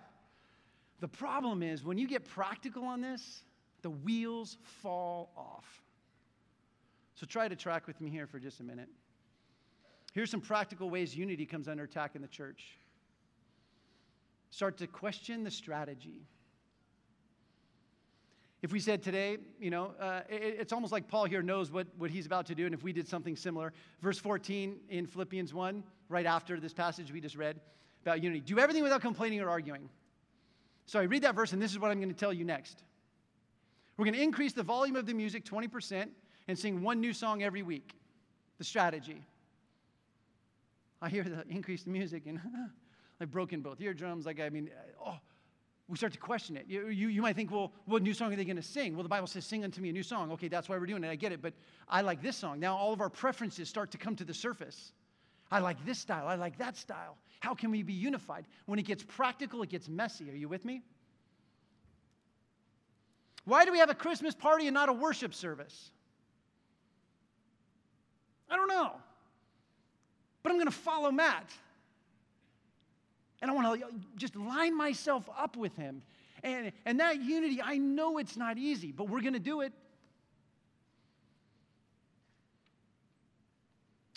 The 1.01 1.09
problem 1.09 1.63
is 1.63 1.85
when 1.85 1.99
you 1.99 2.07
get 2.07 2.25
practical 2.25 2.85
on 2.85 3.01
this, 3.01 3.43
the 3.87 3.91
wheels 3.91 4.59
fall 4.83 5.31
off. 5.37 5.85
So 7.15 7.25
try 7.25 7.47
to 7.47 7.55
track 7.55 7.87
with 7.87 8.01
me 8.01 8.11
here 8.11 8.27
for 8.27 8.41
just 8.41 8.59
a 8.59 8.65
minute. 8.65 8.89
Here's 10.13 10.29
some 10.29 10.41
practical 10.41 10.91
ways 10.91 11.15
unity 11.15 11.47
comes 11.47 11.69
under 11.69 11.85
attack 11.85 12.17
in 12.17 12.21
the 12.21 12.27
church 12.27 12.65
start 14.51 14.77
to 14.79 14.89
question 14.89 15.45
the 15.45 15.53
strategy. 15.53 16.27
If 18.61 18.73
we 18.73 18.81
said 18.81 19.05
today, 19.05 19.39
you 19.61 19.71
know, 19.71 19.93
uh, 20.01 20.23
it, 20.29 20.57
it's 20.59 20.73
almost 20.73 20.91
like 20.91 21.07
Paul 21.07 21.27
here 21.27 21.43
knows 21.43 21.71
what, 21.71 21.87
what 21.97 22.11
he's 22.11 22.27
about 22.27 22.47
to 22.47 22.57
do, 22.57 22.65
and 22.65 22.75
if 22.75 22.83
we 22.83 22.93
did 22.93 23.07
something 23.07 23.37
similar, 23.37 23.73
verse 24.03 24.19
14 24.19 24.81
in 24.89 25.07
Philippians 25.07 25.55
1, 25.55 25.85
right 26.09 26.27
after 26.27 26.59
this 26.59 26.73
passage 26.73 27.13
we 27.13 27.21
just 27.21 27.37
read 27.37 27.61
about 28.03 28.21
unity 28.21 28.41
do 28.41 28.59
everything 28.59 28.83
without 28.83 29.01
complaining 29.01 29.41
or 29.41 29.49
arguing. 29.49 29.89
So 30.87 30.99
I 30.99 31.05
read 31.05 31.23
that 31.23 31.37
verse, 31.37 31.53
and 31.53 31.63
this 31.63 31.71
is 31.71 31.79
what 31.79 31.93
I'm 31.93 32.01
going 32.01 32.13
to 32.13 32.19
tell 32.19 32.33
you 32.33 32.45
next. 32.45 32.83
We're 33.97 34.05
going 34.05 34.15
to 34.15 34.23
increase 34.23 34.53
the 34.53 34.63
volume 34.63 34.97
of 34.97 35.07
the 35.07 35.15
music 35.15 35.45
20%, 35.45 36.09
and 36.49 36.59
sing 36.59 36.83
one 36.83 37.01
new 37.01 37.13
song 37.13 37.43
every 37.43 37.63
week. 37.63 37.93
The 38.59 38.65
strategy. 38.65 39.23
I 41.03 41.09
hear 41.09 41.25
the 41.25 41.45
increased 41.49 41.87
music 41.87 42.27
and 42.27 42.41
I've 43.21 43.31
broken 43.31 43.61
both 43.61 43.81
eardrums. 43.81 44.27
Like, 44.27 44.41
I 44.41 44.49
mean, 44.49 44.71
uh, 44.73 45.11
oh, 45.11 45.19
we 45.89 45.97
start 45.97 46.13
to 46.15 46.19
question 46.19 46.57
it. 46.57 46.67
You, 46.69 46.89
you, 46.89 47.09
you 47.09 47.23
might 47.23 47.37
think, 47.37 47.51
well, 47.51 47.73
what 47.85 48.03
new 48.03 48.15
song 48.15 48.33
are 48.33 48.37
they 48.37 48.45
going 48.45 48.57
to 48.57 48.63
sing? 48.63 48.95
Well, 48.95 49.03
the 49.03 49.09
Bible 49.09 49.27
says, 49.27 49.45
sing 49.45 49.65
unto 49.65 49.81
me 49.81 49.91
a 49.91 49.93
new 49.93 50.03
song. 50.03 50.33
Okay, 50.33 50.49
that's 50.49 50.69
why 50.69 50.79
we're 50.79 50.87
doing 50.87 51.05
it. 51.05 51.11
I 51.11 51.17
get 51.17 51.33
it, 51.33 51.43
but 51.43 51.53
I 51.89 52.01
like 52.01 52.23
this 52.23 52.37
song. 52.37 52.61
Now 52.61 52.77
all 52.77 52.93
of 52.93 53.01
our 53.01 53.11
preferences 53.11 53.69
start 53.69 53.91
to 53.93 53.99
come 53.99 54.17
to 54.17 54.25
the 54.25 54.35
surface. 54.35 54.93
I 55.51 55.61
like 55.61 55.85
this 55.85 55.99
style. 55.99 56.27
I 56.27 56.35
like 56.35 56.59
that 56.59 56.77
style. 56.77 57.19
How 57.41 57.55
can 57.55 57.71
we 57.71 57.83
be 57.83 57.93
unified? 57.93 58.47
When 58.65 58.79
it 58.79 58.85
gets 58.85 59.05
practical, 59.05 59.63
it 59.63 59.69
gets 59.69 59.89
messy. 59.89 60.31
Are 60.31 60.35
you 60.35 60.49
with 60.49 60.65
me? 60.65 60.83
Why 63.47 63.65
do 63.65 63.73
we 63.73 63.79
have 63.79 63.91
a 63.91 63.95
Christmas 63.95 64.35
party 64.35 64.67
and 64.67 64.75
not 64.75 64.89
a 64.89 64.93
worship 64.93 65.33
service? 65.33 65.91
I 68.51 68.57
don't 68.57 68.69
know. 68.69 68.93
But 70.43 70.51
I'm 70.51 70.57
going 70.57 70.67
to 70.67 70.73
follow 70.73 71.11
Matt. 71.11 71.49
And 73.41 73.51
I 73.51 73.55
want 73.55 73.81
to 73.81 73.87
just 74.17 74.35
line 74.35 74.77
myself 74.77 75.29
up 75.39 75.57
with 75.57 75.77
him. 75.77 76.03
And, 76.43 76.73
and 76.85 77.01
that 77.01 77.23
unity, 77.23 77.63
I 77.63 77.79
know 77.79 78.19
it's 78.19 78.37
not 78.37 78.59
easy, 78.59 78.91
but 78.91 79.09
we're 79.09 79.21
going 79.21 79.33
to 79.33 79.39
do 79.39 79.61
it. 79.61 79.73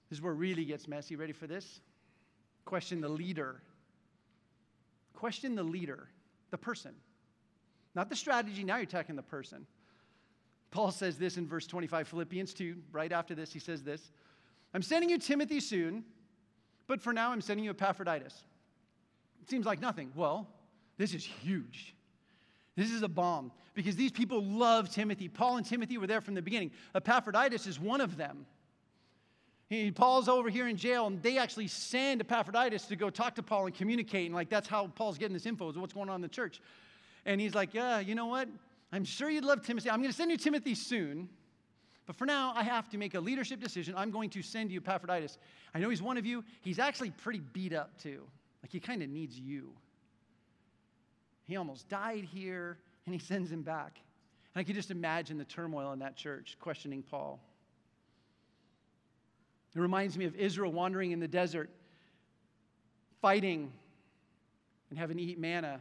This 0.10 0.18
is 0.18 0.24
where 0.24 0.34
it 0.34 0.38
really 0.38 0.66
gets 0.66 0.88
messy. 0.88 1.16
Ready 1.16 1.34
for 1.34 1.46
this? 1.46 1.82
Question 2.66 3.00
the 3.00 3.10
leader. 3.10 3.62
Question 5.14 5.54
the 5.54 5.64
leader, 5.64 6.10
the 6.50 6.58
person. 6.58 6.96
Not 8.00 8.10
the 8.10 8.16
strategy, 8.16 8.64
now 8.64 8.78
you're 8.78 8.84
attacking 8.84 9.18
the 9.18 9.22
person. 9.22 9.68
Paul 10.72 10.90
says 10.90 11.18
this 11.18 11.36
in 11.36 11.46
verse 11.46 11.68
25, 11.68 12.08
Philippians 12.08 12.54
2, 12.54 12.78
right 12.94 13.12
after 13.12 13.36
this, 13.36 13.52
he 13.52 13.60
says 13.60 13.84
this 13.84 14.10
I'm 14.74 14.82
sending 14.82 15.10
you 15.10 15.18
Timothy 15.18 15.60
soon, 15.60 16.06
but 16.88 17.02
for 17.02 17.12
now 17.12 17.34
I'm 17.34 17.42
sending 17.42 17.66
you 17.66 17.72
Epaphroditus. 17.72 18.46
It 19.42 19.50
seems 19.50 19.66
like 19.66 19.82
nothing. 19.82 20.14
Well, 20.16 20.48
this 20.98 21.14
is 21.14 21.26
huge. 21.26 21.94
This 22.78 22.90
is 22.90 23.02
a 23.02 23.10
bomb 23.10 23.52
because 23.74 23.98
these 23.98 24.14
people 24.14 24.46
love 24.46 24.90
Timothy. 24.90 25.28
Paul 25.28 25.58
and 25.58 25.66
Timothy 25.66 25.98
were 25.98 26.08
there 26.08 26.22
from 26.22 26.36
the 26.36 26.42
beginning. 26.42 26.72
Epaphroditus 26.96 27.68
is 27.68 27.82
one 27.82 28.00
of 28.00 28.16
them. 28.16 28.46
He, 29.68 29.92
Paul's 29.92 30.30
over 30.30 30.50
here 30.50 30.70
in 30.70 30.78
jail, 30.78 31.08
and 31.08 31.22
they 31.22 31.38
actually 31.38 31.68
send 31.68 32.22
Epaphroditus 32.22 32.86
to 32.86 32.96
go 32.96 33.10
talk 33.10 33.36
to 33.36 33.44
Paul 33.44 33.66
and 33.66 33.76
communicate. 33.76 34.28
And 34.28 34.36
like 34.36 34.48
that's 34.48 34.70
how 34.70 34.88
Paul's 34.88 35.18
getting 35.18 35.34
this 35.34 35.46
info 35.46 35.70
is 35.70 35.78
what's 35.78 35.92
going 35.92 36.08
on 36.08 36.16
in 36.16 36.22
the 36.22 36.30
church. 36.30 36.62
And 37.26 37.40
he's 37.40 37.56
like, 37.56 37.74
Yeah, 37.74 38.00
you 38.00 38.16
know 38.16 38.28
what? 38.28 38.50
I'm 38.92 39.06
sure 39.06 39.30
you'd 39.30 39.46
love 39.46 39.62
Timothy. 39.62 39.90
I'm 39.90 40.00
going 40.00 40.10
to 40.10 40.16
send 40.16 40.32
you 40.32 40.38
Timothy 40.38 40.76
soon. 40.76 41.30
But 42.08 42.16
for 42.16 42.26
now, 42.26 42.54
I 42.56 42.64
have 42.64 42.90
to 42.90 42.98
make 42.98 43.14
a 43.14 43.20
leadership 43.20 43.60
decision. 43.60 43.94
I'm 43.96 44.10
going 44.10 44.32
to 44.32 44.42
send 44.42 44.72
you 44.72 44.80
Epaphroditus. 44.80 45.38
I 45.76 45.80
know 45.80 45.90
he's 45.90 46.02
one 46.02 46.18
of 46.18 46.26
you. 46.26 46.44
He's 46.62 46.80
actually 46.80 47.12
pretty 47.12 47.40
beat 47.54 47.72
up, 47.72 48.02
too. 48.02 48.24
Like 48.64 48.72
he 48.72 48.80
kind 48.80 49.04
of 49.04 49.10
needs 49.10 49.40
you. 49.40 49.74
He 51.44 51.56
almost 51.56 51.88
died 51.88 52.24
here, 52.24 52.80
and 53.06 53.14
he 53.14 53.20
sends 53.26 53.52
him 53.52 53.62
back. 53.62 54.00
And 54.56 54.62
I 54.62 54.64
can 54.64 54.74
just 54.74 54.90
imagine 54.90 55.38
the 55.38 55.46
turmoil 55.46 55.92
in 55.94 56.00
that 56.00 56.16
church 56.16 56.58
questioning 56.60 57.04
Paul. 57.04 57.40
It 59.76 59.80
reminds 59.80 60.18
me 60.18 60.26
of 60.26 60.36
Israel 60.36 60.72
wandering 60.72 61.12
in 61.12 61.20
the 61.20 61.28
desert, 61.28 61.70
fighting 63.22 63.72
and 64.90 64.98
having 64.98 65.18
to 65.18 65.24
eat 65.24 65.40
manna. 65.40 65.80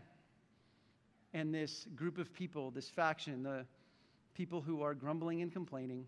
And 1.35 1.55
this 1.55 1.87
group 1.95 2.19
of 2.19 2.33
people, 2.33 2.71
this 2.71 2.89
faction, 2.89 3.43
the 3.43 3.67
people 4.35 4.61
who 4.61 4.83
are 4.83 4.95
grumbling 4.95 5.43
and 5.43 5.53
complaining, 5.53 6.07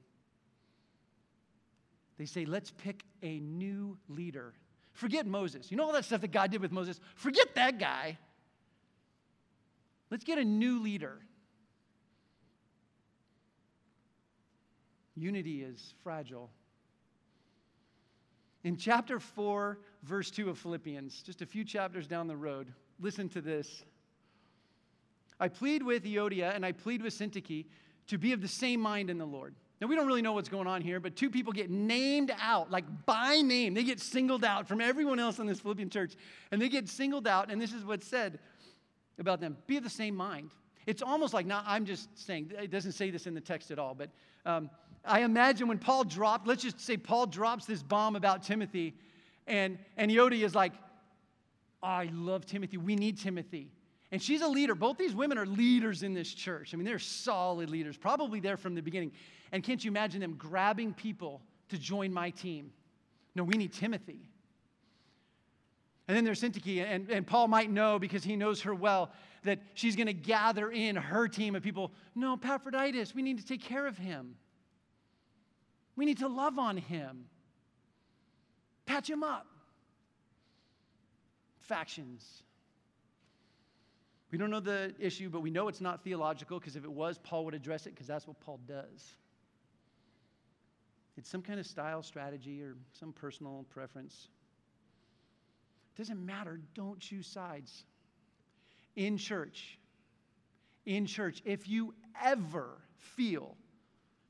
they 2.19 2.27
say, 2.27 2.45
let's 2.45 2.71
pick 2.71 3.03
a 3.23 3.41
new 3.41 3.99
leader. 4.09 4.53
Forget 4.93 5.27
Moses. 5.27 5.71
You 5.71 5.77
know 5.77 5.85
all 5.85 5.93
that 5.93 6.05
stuff 6.05 6.21
that 6.21 6.33
God 6.33 6.51
did 6.51 6.61
with 6.61 6.73
Moses? 6.73 7.01
Forget 7.17 7.55
that 7.55 7.79
guy. 7.79 8.19
Let's 10.11 10.25
get 10.25 10.39
a 10.39 10.45
new 10.45 10.83
leader. 10.83 11.19
Unity 15.17 15.63
is 15.63 15.95
fragile. 16.03 16.51
In 18.65 18.77
chapter 18.77 19.19
4, 19.19 19.79
verse 20.03 20.31
2 20.31 20.51
of 20.51 20.59
Philippians, 20.59 21.23
just 21.23 21.41
a 21.41 21.47
few 21.47 21.65
chapters 21.65 22.07
down 22.07 22.27
the 22.27 22.37
road, 22.37 22.73
listen 22.99 23.29
to 23.31 23.41
this. 23.41 23.85
I 25.41 25.49
plead 25.49 25.83
with 25.83 26.05
Euodia 26.05 26.55
and 26.55 26.65
I 26.65 26.73
plead 26.73 27.03
with 27.03 27.19
Syntyche 27.19 27.65
to 28.09 28.19
be 28.19 28.33
of 28.33 28.41
the 28.41 28.49
same 28.49 28.81
mind 28.81 29.11
in 29.11 29.19
the 29.19 29.27
Lord. 29.27 29.55
Now, 29.81 29.87
we 29.87 29.97
don't 29.97 30.07
really 30.07 30.21
know 30.21 30.35
what's 30.35 30.51
going 30.51 30.67
on 30.67 30.83
here, 30.83 31.01
but 31.01 31.17
two 31.17 31.31
people 31.31 31.55
get 31.55 31.71
named 31.71 32.31
out, 32.39 32.71
like 32.71 32.85
by 33.07 33.41
name. 33.41 33.73
They 33.73 33.83
get 33.83 33.99
singled 33.99 34.45
out 34.45 34.69
from 34.69 34.81
everyone 34.83 35.19
else 35.19 35.39
in 35.39 35.47
this 35.47 35.61
Philippian 35.61 35.89
church, 35.89 36.17
and 36.51 36.61
they 36.61 36.69
get 36.69 36.87
singled 36.87 37.27
out, 37.27 37.51
and 37.51 37.59
this 37.61 37.73
is 37.73 37.83
what's 37.83 38.07
said 38.07 38.39
about 39.19 39.41
them 39.41 39.57
be 39.67 39.79
of 39.79 39.83
the 39.83 39.89
same 39.89 40.15
mind. 40.15 40.51
It's 40.87 41.01
almost 41.01 41.33
like, 41.33 41.47
now 41.47 41.63
I'm 41.67 41.87
just 41.87 42.09
saying, 42.15 42.53
it 42.61 42.71
doesn't 42.71 42.93
say 42.93 43.11
this 43.11 43.27
in 43.27 43.33
the 43.33 43.41
text 43.41 43.71
at 43.71 43.79
all, 43.79 43.95
but 43.95 44.11
um, 44.45 44.69
I 45.03 45.21
imagine 45.21 45.67
when 45.67 45.79
Paul 45.79 46.05
dropped, 46.05 46.47
let's 46.47 46.63
just 46.63 46.81
say 46.81 46.99
Paul 46.99 47.27
drops 47.27 47.65
this 47.65 47.83
bomb 47.83 48.17
about 48.17 48.43
Timothy, 48.43 48.95
and, 49.47 49.79
and 49.97 50.11
Euodia 50.11 50.45
is 50.45 50.55
like, 50.55 50.73
I 51.83 52.11
love 52.13 52.45
Timothy. 52.45 52.77
We 52.77 52.97
need 52.97 53.19
Timothy. 53.19 53.71
And 54.13 54.21
she's 54.21 54.43
a 54.43 54.49
leader. 54.49 54.75
Both 54.75 54.99
these 54.99 55.15
women 55.15 55.39
are 55.39 55.47
leaders 55.47 56.03
in 56.03 56.15
this 56.15 56.33
church. 56.33 56.75
I 56.75 56.77
mean, 56.77 56.85
they're 56.85 56.99
solid 56.99 57.71
leaders, 57.71 57.97
probably 57.97 58.41
there 58.41 58.57
from 58.57 58.75
the 58.75 58.83
beginning. 58.83 59.13
And 59.53 59.63
can't 59.63 59.85
you 59.85 59.91
imagine 59.91 60.21
them 60.21 60.35
grabbing 60.35 60.95
people 60.95 61.43
to 61.69 61.79
join 61.79 62.13
my 62.13 62.31
team? 62.31 62.73
No, 63.35 63.45
we 63.45 63.57
need 63.57 63.73
Timothy. 63.73 64.29
And 66.09 66.17
then 66.17 66.25
there's 66.25 66.43
Syntyche, 66.43 66.85
and, 66.85 67.09
and 67.09 67.25
Paul 67.25 67.47
might 67.47 67.71
know 67.71 68.01
because 68.01 68.25
he 68.25 68.35
knows 68.35 68.63
her 68.63 68.75
well 68.75 69.13
that 69.45 69.61
she's 69.75 69.95
going 69.95 70.09
to 70.09 70.13
gather 70.13 70.71
in 70.71 70.97
her 70.97 71.29
team 71.29 71.55
of 71.55 71.63
people. 71.63 71.93
No, 72.17 72.35
Epaphroditus, 72.35 73.15
we 73.15 73.23
need 73.23 73.39
to 73.39 73.47
take 73.47 73.63
care 73.63 73.87
of 73.87 73.97
him. 73.97 74.35
We 75.95 76.05
need 76.05 76.19
to 76.19 76.29
love 76.29 76.59
on 76.59 76.77
him, 76.77 77.27
patch 78.87 79.09
him 79.09 79.23
up. 79.23 79.47
Factions. 81.61 82.43
We 84.31 84.39
don't 84.39 84.51
know 84.51 84.61
the 84.61 84.95
issue, 84.99 85.29
but 85.29 85.41
we 85.41 85.51
know 85.51 85.69
it's 85.69 85.81
not 85.81 86.05
theological 86.05 86.59
because 86.59 86.77
if 86.77 86.85
it 86.85 86.93
was, 86.93 87.19
Paul 87.19 87.45
would 87.47 87.55
address 87.55 87.87
it 87.87 87.91
because 87.91 88.07
that's 88.07 88.27
what 88.27 88.39
Paul 88.41 88.61
does. 88.67 89.17
It's 91.17 91.29
some 91.29 91.43
kind 91.43 91.59
of 91.59 91.67
style, 91.67 92.03
strategy, 92.03 92.63
or 92.63 92.77
some 92.93 93.13
personal 93.13 93.67
preference. 93.71 94.29
It 95.95 95.99
doesn't 95.99 96.25
matter. 96.25 96.61
Don't 96.75 97.01
choose 97.01 97.27
sides. 97.27 97.85
In 98.97 99.19
church, 99.19 99.79
in 100.87 101.07
church, 101.07 101.43
if 101.45 101.69
you 101.69 101.95
ever 102.23 102.79
feel 102.97 103.57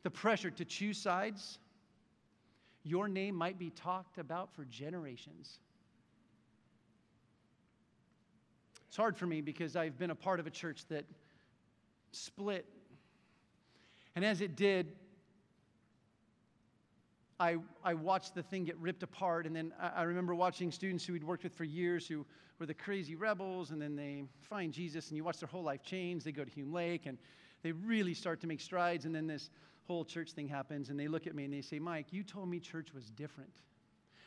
the 0.02 0.10
pressure 0.10 0.50
to 0.50 0.64
choose 0.64 0.98
sides, 0.98 1.58
your 2.82 3.08
name 3.08 3.34
might 3.34 3.58
be 3.58 3.70
talked 3.70 4.18
about 4.18 4.52
for 4.54 4.64
generations. 4.64 5.60
It's 8.90 8.96
hard 8.96 9.16
for 9.16 9.26
me 9.26 9.40
because 9.40 9.76
I've 9.76 9.96
been 9.96 10.10
a 10.10 10.16
part 10.16 10.40
of 10.40 10.48
a 10.48 10.50
church 10.50 10.84
that 10.88 11.04
split. 12.10 12.66
And 14.16 14.24
as 14.24 14.40
it 14.40 14.56
did, 14.56 14.88
I, 17.38 17.58
I 17.84 17.94
watched 17.94 18.34
the 18.34 18.42
thing 18.42 18.64
get 18.64 18.76
ripped 18.78 19.04
apart. 19.04 19.46
And 19.46 19.54
then 19.54 19.72
I, 19.80 20.00
I 20.00 20.02
remember 20.02 20.34
watching 20.34 20.72
students 20.72 21.04
who 21.04 21.12
we'd 21.12 21.22
worked 21.22 21.44
with 21.44 21.54
for 21.54 21.62
years 21.62 22.08
who 22.08 22.26
were 22.58 22.66
the 22.66 22.74
crazy 22.74 23.14
rebels, 23.14 23.70
and 23.70 23.80
then 23.80 23.94
they 23.94 24.24
find 24.40 24.72
Jesus, 24.72 25.06
and 25.06 25.16
you 25.16 25.22
watch 25.22 25.38
their 25.38 25.48
whole 25.48 25.62
life 25.62 25.84
change. 25.84 26.24
They 26.24 26.32
go 26.32 26.42
to 26.42 26.50
Hume 26.50 26.72
Lake, 26.72 27.06
and 27.06 27.16
they 27.62 27.70
really 27.70 28.12
start 28.12 28.40
to 28.40 28.48
make 28.48 28.60
strides. 28.60 29.04
And 29.04 29.14
then 29.14 29.28
this 29.28 29.50
whole 29.86 30.04
church 30.04 30.32
thing 30.32 30.48
happens, 30.48 30.90
and 30.90 30.98
they 30.98 31.06
look 31.06 31.28
at 31.28 31.36
me 31.36 31.44
and 31.44 31.54
they 31.54 31.60
say, 31.62 31.78
Mike, 31.78 32.06
you 32.10 32.24
told 32.24 32.48
me 32.48 32.58
church 32.58 32.92
was 32.92 33.08
different. 33.10 33.52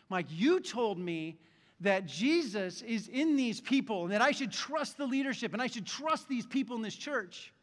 Mike, 0.07 0.27
you 0.29 0.61
told 0.61 0.97
me 0.97 1.37
that 1.81 2.05
Jesus 2.05 2.81
is 2.81 3.07
in 3.07 3.35
these 3.35 3.59
people 3.59 4.03
and 4.03 4.13
that 4.13 4.21
I 4.21 4.31
should 4.31 4.51
trust 4.51 4.97
the 4.97 5.05
leadership 5.05 5.53
and 5.53 5.61
I 5.61 5.67
should 5.67 5.85
trust 5.85 6.27
these 6.27 6.45
people 6.45 6.75
in 6.75 6.81
this 6.81 6.95
church. 6.95 7.53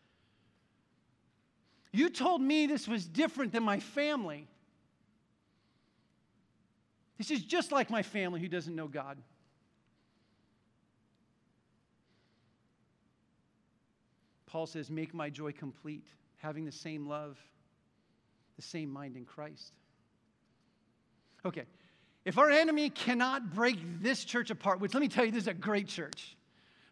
You 1.92 2.10
told 2.10 2.40
me 2.40 2.66
this 2.66 2.86
was 2.86 3.06
different 3.06 3.52
than 3.52 3.62
my 3.62 3.80
family. 3.80 4.46
This 7.18 7.30
is 7.30 7.42
just 7.42 7.72
like 7.72 7.90
my 7.90 8.02
family 8.02 8.40
who 8.40 8.48
doesn't 8.48 8.74
know 8.74 8.88
God. 8.88 9.18
Paul 14.46 14.66
says, 14.66 14.90
Make 14.90 15.14
my 15.14 15.30
joy 15.30 15.52
complete, 15.52 16.06
having 16.38 16.64
the 16.64 16.72
same 16.72 17.06
love 17.06 17.38
the 18.60 18.66
same 18.66 18.90
mind 18.90 19.16
in 19.16 19.24
Christ. 19.24 19.72
Okay, 21.46 21.64
if 22.24 22.38
our 22.38 22.50
enemy 22.50 22.90
cannot 22.90 23.54
break 23.54 23.78
this 24.02 24.24
church 24.24 24.50
apart, 24.50 24.80
which 24.80 24.94
let 24.94 25.00
me 25.00 25.08
tell 25.08 25.24
you, 25.24 25.30
this 25.32 25.44
is 25.44 25.48
a 25.48 25.54
great 25.54 25.88
church. 25.88 26.36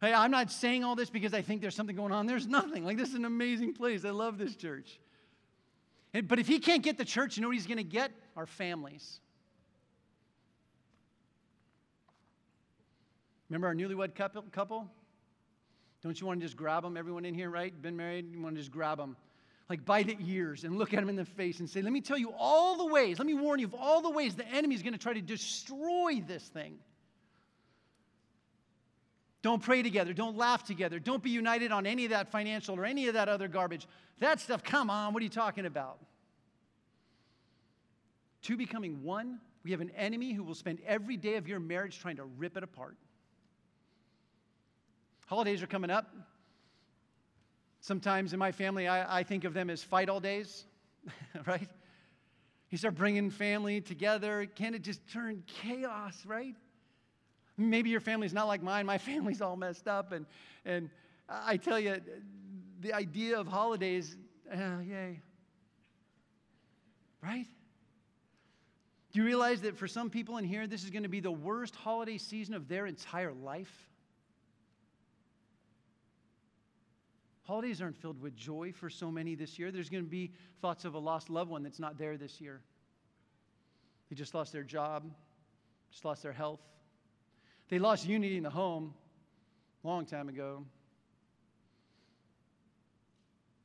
I'm 0.00 0.30
not 0.30 0.50
saying 0.52 0.84
all 0.84 0.94
this 0.94 1.10
because 1.10 1.34
I 1.34 1.42
think 1.42 1.60
there's 1.60 1.74
something 1.74 1.96
going 1.96 2.12
on. 2.12 2.26
There's 2.26 2.46
nothing. 2.46 2.84
Like, 2.84 2.96
this 2.96 3.08
is 3.08 3.16
an 3.16 3.24
amazing 3.24 3.74
place. 3.74 4.04
I 4.04 4.10
love 4.10 4.38
this 4.38 4.54
church. 4.54 5.00
But 6.24 6.38
if 6.38 6.46
he 6.46 6.58
can't 6.60 6.82
get 6.82 6.96
the 6.96 7.04
church, 7.04 7.36
you 7.36 7.42
know 7.42 7.48
what 7.48 7.56
he's 7.56 7.66
going 7.66 7.78
to 7.78 7.84
get? 7.84 8.12
Our 8.36 8.46
families. 8.46 9.20
Remember 13.50 13.66
our 13.66 13.74
newlywed 13.74 14.14
couple? 14.14 14.88
Don't 16.02 16.20
you 16.20 16.26
want 16.26 16.40
to 16.40 16.46
just 16.46 16.56
grab 16.56 16.84
them? 16.84 16.96
Everyone 16.96 17.24
in 17.24 17.34
here, 17.34 17.50
right? 17.50 17.82
Been 17.82 17.96
married? 17.96 18.32
You 18.32 18.40
want 18.40 18.54
to 18.54 18.60
just 18.60 18.70
grab 18.70 18.98
them. 18.98 19.16
Like 19.68 19.84
by 19.84 20.02
the 20.02 20.16
ears 20.24 20.64
and 20.64 20.78
look 20.78 20.94
at 20.94 21.00
them 21.00 21.08
in 21.08 21.16
the 21.16 21.24
face 21.24 21.60
and 21.60 21.68
say, 21.68 21.82
Let 21.82 21.92
me 21.92 22.00
tell 22.00 22.16
you 22.16 22.32
all 22.38 22.76
the 22.76 22.86
ways, 22.86 23.18
let 23.18 23.26
me 23.26 23.34
warn 23.34 23.60
you 23.60 23.66
of 23.66 23.74
all 23.74 24.00
the 24.00 24.10
ways 24.10 24.34
the 24.34 24.48
enemy 24.48 24.74
is 24.74 24.82
going 24.82 24.94
to 24.94 24.98
try 24.98 25.12
to 25.12 25.20
destroy 25.20 26.22
this 26.26 26.44
thing. 26.44 26.78
Don't 29.42 29.62
pray 29.62 29.82
together. 29.82 30.12
Don't 30.12 30.36
laugh 30.36 30.64
together. 30.64 30.98
Don't 30.98 31.22
be 31.22 31.30
united 31.30 31.70
on 31.70 31.86
any 31.86 32.04
of 32.04 32.10
that 32.10 32.30
financial 32.30 32.78
or 32.78 32.84
any 32.84 33.06
of 33.06 33.14
that 33.14 33.28
other 33.28 33.46
garbage. 33.46 33.86
That 34.18 34.40
stuff, 34.40 34.64
come 34.64 34.90
on, 34.90 35.14
what 35.14 35.20
are 35.20 35.24
you 35.24 35.30
talking 35.30 35.64
about? 35.64 35.98
Two 38.42 38.56
becoming 38.56 39.02
one, 39.02 39.38
we 39.64 39.70
have 39.70 39.80
an 39.80 39.90
enemy 39.96 40.32
who 40.32 40.42
will 40.42 40.54
spend 40.54 40.80
every 40.86 41.16
day 41.16 41.36
of 41.36 41.46
your 41.46 41.60
marriage 41.60 42.00
trying 42.00 42.16
to 42.16 42.24
rip 42.24 42.56
it 42.56 42.62
apart. 42.62 42.96
Holidays 45.26 45.62
are 45.62 45.66
coming 45.66 45.90
up. 45.90 46.12
Sometimes 47.88 48.34
in 48.34 48.38
my 48.38 48.52
family, 48.52 48.86
I, 48.86 49.20
I 49.20 49.22
think 49.22 49.44
of 49.44 49.54
them 49.54 49.70
as 49.70 49.82
fight 49.82 50.10
all 50.10 50.20
days, 50.20 50.66
right? 51.46 51.66
You 52.68 52.76
start 52.76 52.96
bringing 52.96 53.30
family 53.30 53.80
together. 53.80 54.44
Can 54.44 54.74
it 54.74 54.82
just 54.82 55.00
turn 55.08 55.42
chaos, 55.46 56.14
right? 56.26 56.54
Maybe 57.56 57.88
your 57.88 58.00
family's 58.00 58.34
not 58.34 58.46
like 58.46 58.62
mine. 58.62 58.84
My 58.84 58.98
family's 59.08 59.40
all 59.40 59.56
messed 59.56 59.88
up. 59.88 60.12
And, 60.12 60.26
and 60.66 60.90
I 61.30 61.56
tell 61.56 61.80
you, 61.80 61.96
the 62.80 62.92
idea 62.92 63.40
of 63.40 63.46
holidays, 63.46 64.18
uh, 64.52 64.80
yay. 64.86 65.22
Right? 67.22 67.46
Do 69.12 69.18
you 69.18 69.24
realize 69.24 69.62
that 69.62 69.78
for 69.78 69.88
some 69.88 70.10
people 70.10 70.36
in 70.36 70.44
here, 70.44 70.66
this 70.66 70.84
is 70.84 70.90
going 70.90 71.04
to 71.04 71.08
be 71.08 71.20
the 71.20 71.32
worst 71.32 71.74
holiday 71.74 72.18
season 72.18 72.52
of 72.52 72.68
their 72.68 72.84
entire 72.84 73.32
life? 73.32 73.87
Holidays 77.48 77.80
aren't 77.80 77.96
filled 77.96 78.20
with 78.20 78.36
joy 78.36 78.72
for 78.72 78.90
so 78.90 79.10
many 79.10 79.34
this 79.34 79.58
year. 79.58 79.72
There's 79.72 79.88
going 79.88 80.04
to 80.04 80.10
be 80.10 80.32
thoughts 80.60 80.84
of 80.84 80.92
a 80.92 80.98
lost 80.98 81.30
loved 81.30 81.50
one 81.50 81.62
that's 81.62 81.78
not 81.78 81.96
there 81.96 82.18
this 82.18 82.42
year. 82.42 82.60
They 84.10 84.16
just 84.16 84.34
lost 84.34 84.52
their 84.52 84.62
job, 84.62 85.10
just 85.90 86.04
lost 86.04 86.22
their 86.22 86.34
health. 86.34 86.60
They 87.70 87.78
lost 87.78 88.06
unity 88.06 88.36
in 88.36 88.42
the 88.42 88.50
home 88.50 88.92
long 89.82 90.04
time 90.04 90.28
ago. 90.28 90.66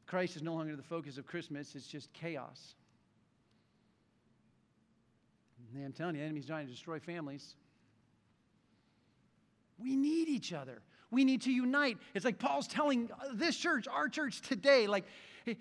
Christ 0.05 0.37
is 0.37 0.41
no 0.41 0.53
longer 0.53 0.77
the 0.77 0.83
focus 0.83 1.17
of 1.17 1.25
Christmas, 1.27 1.75
it's 1.75 1.85
just 1.85 2.13
chaos. 2.13 2.75
And 5.75 5.83
I'm 5.83 5.91
telling 5.91 6.15
you, 6.15 6.21
the 6.21 6.25
enemy's 6.25 6.45
trying 6.45 6.67
to 6.67 6.71
destroy 6.71 6.99
families. 6.99 7.55
We 9.77 9.97
need 9.97 10.29
each 10.29 10.53
other. 10.53 10.81
We 11.13 11.23
need 11.23 11.43
to 11.43 11.51
unite. 11.51 11.97
It's 12.15 12.25
like 12.25 12.39
Paul's 12.39 12.67
telling 12.67 13.09
this 13.33 13.55
church, 13.55 13.87
our 13.87 14.09
church 14.09 14.41
today, 14.41 14.87
like 14.87 15.05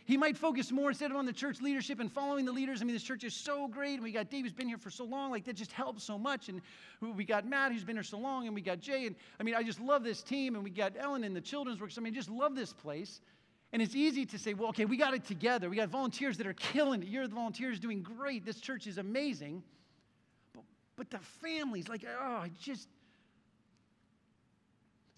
he 0.05 0.17
might 0.17 0.37
focus 0.37 0.71
more 0.71 0.91
instead 0.91 1.11
of 1.11 1.17
on 1.17 1.27
the 1.27 1.33
church 1.33 1.61
leadership 1.61 2.01
and 2.01 2.11
following 2.11 2.45
the 2.45 2.53
leaders. 2.53 2.81
I 2.81 2.85
mean, 2.85 2.95
this 2.95 3.03
church 3.03 3.25
is 3.25 3.35
so 3.35 3.67
great, 3.69 3.95
and 3.95 4.03
we 4.03 4.13
got 4.13 4.31
Dave 4.31 4.45
who's 4.45 4.53
been 4.53 4.69
here 4.69 4.79
for 4.79 4.91
so 4.91 5.05
long. 5.05 5.31
Like 5.31 5.45
that 5.45 5.57
just 5.57 5.73
helps 5.73 6.05
so 6.05 6.17
much. 6.17 6.49
And 6.49 6.63
we 7.01 7.25
got 7.25 7.47
Matt 7.47 7.73
who's 7.73 7.85
been 7.85 7.97
here 7.97 8.03
so 8.03 8.19
long, 8.19 8.47
and 8.47 8.55
we 8.55 8.63
got 8.63 8.81
Jay. 8.81 9.07
And 9.07 9.17
I 9.39 9.43
mean, 9.43 9.55
I 9.55 9.63
just 9.63 9.81
love 9.81 10.05
this 10.05 10.23
team, 10.23 10.55
and 10.55 10.65
we 10.65 10.71
got 10.71 10.95
Ellen 10.99 11.25
in 11.25 11.35
the 11.35 11.41
children's 11.41 11.81
works. 11.81 11.99
I 11.99 12.01
mean, 12.01 12.15
just 12.15 12.31
love 12.31 12.55
this 12.55 12.73
place. 12.73 13.21
And 13.73 13.83
it's 13.83 13.95
easy 13.95 14.25
to 14.27 14.39
say, 14.39 14.55
well, 14.55 14.69
okay, 14.69 14.85
we 14.85 14.97
got 14.97 15.15
it 15.15 15.25
together. 15.25 15.69
We 15.69 15.77
got 15.77 15.89
volunteers 15.89 16.37
that 16.39 16.47
are 16.47 16.53
killing 16.53 17.03
it. 17.03 17.09
You're 17.09 17.27
the 17.27 17.35
volunteers 17.35 17.81
doing 17.81 18.03
great. 18.03 18.45
This 18.45 18.61
church 18.61 18.87
is 18.87 18.99
amazing. 18.99 19.63
But, 20.55 20.65
but 20.97 21.11
the 21.11 21.19
families, 21.19 21.89
like, 21.89 22.05
oh, 22.07 22.23
I 22.23 22.51
just 22.61 22.89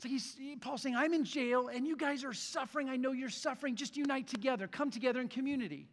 it's 0.05 0.37
he's, 0.37 0.57
Paul's 0.61 0.83
saying, 0.83 0.97
I'm 0.97 1.13
in 1.15 1.25
jail 1.25 1.69
and 1.69 1.87
you 1.87 1.97
guys 1.97 2.25
are 2.25 2.33
suffering. 2.33 2.89
I 2.89 2.97
know 2.97 3.13
you're 3.13 3.31
suffering. 3.31 3.77
Just 3.77 3.97
unite 3.97 4.29
together. 4.29 4.67
Come 4.67 4.91
together 4.91 5.21
in 5.21 5.29
community. 5.29 5.89